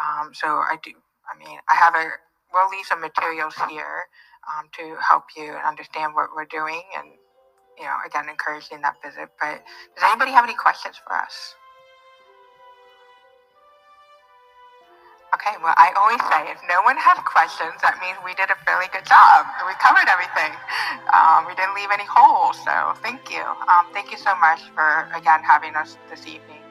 Um, 0.00 0.32
so 0.34 0.48
I 0.48 0.76
do. 0.82 0.92
I 1.32 1.38
mean, 1.38 1.58
I 1.70 1.76
have 1.76 1.94
a. 1.94 2.10
We'll 2.52 2.70
leave 2.70 2.86
some 2.86 3.00
materials 3.00 3.54
here 3.68 4.04
um, 4.48 4.68
to 4.78 4.96
help 5.06 5.24
you 5.36 5.52
understand 5.52 6.14
what 6.14 6.30
we're 6.34 6.46
doing 6.46 6.82
and, 6.96 7.08
you 7.78 7.84
know, 7.84 7.96
again, 8.06 8.28
encouraging 8.28 8.80
that 8.82 8.96
visit. 9.04 9.28
But 9.40 9.62
does 9.96 10.04
anybody 10.04 10.32
have 10.32 10.44
any 10.44 10.54
questions 10.54 10.96
for 11.06 11.14
us? 11.14 11.54
Okay, 15.38 15.54
well, 15.62 15.74
I 15.78 15.94
always 15.94 16.18
say 16.26 16.50
if 16.50 16.58
no 16.66 16.82
one 16.82 16.98
has 16.98 17.14
questions, 17.22 17.78
that 17.78 18.02
means 18.02 18.18
we 18.26 18.34
did 18.34 18.50
a 18.50 18.58
fairly 18.66 18.90
good 18.90 19.06
job. 19.06 19.46
We 19.62 19.74
covered 19.78 20.10
everything. 20.10 20.50
Um, 21.14 21.46
we 21.46 21.54
didn't 21.54 21.78
leave 21.78 21.94
any 21.94 22.02
holes. 22.10 22.58
So 22.66 22.98
thank 23.06 23.30
you. 23.30 23.46
Um, 23.70 23.86
thank 23.94 24.10
you 24.10 24.18
so 24.18 24.34
much 24.42 24.58
for, 24.74 25.06
again, 25.14 25.46
having 25.46 25.78
us 25.78 25.96
this 26.10 26.26
evening. 26.26 26.67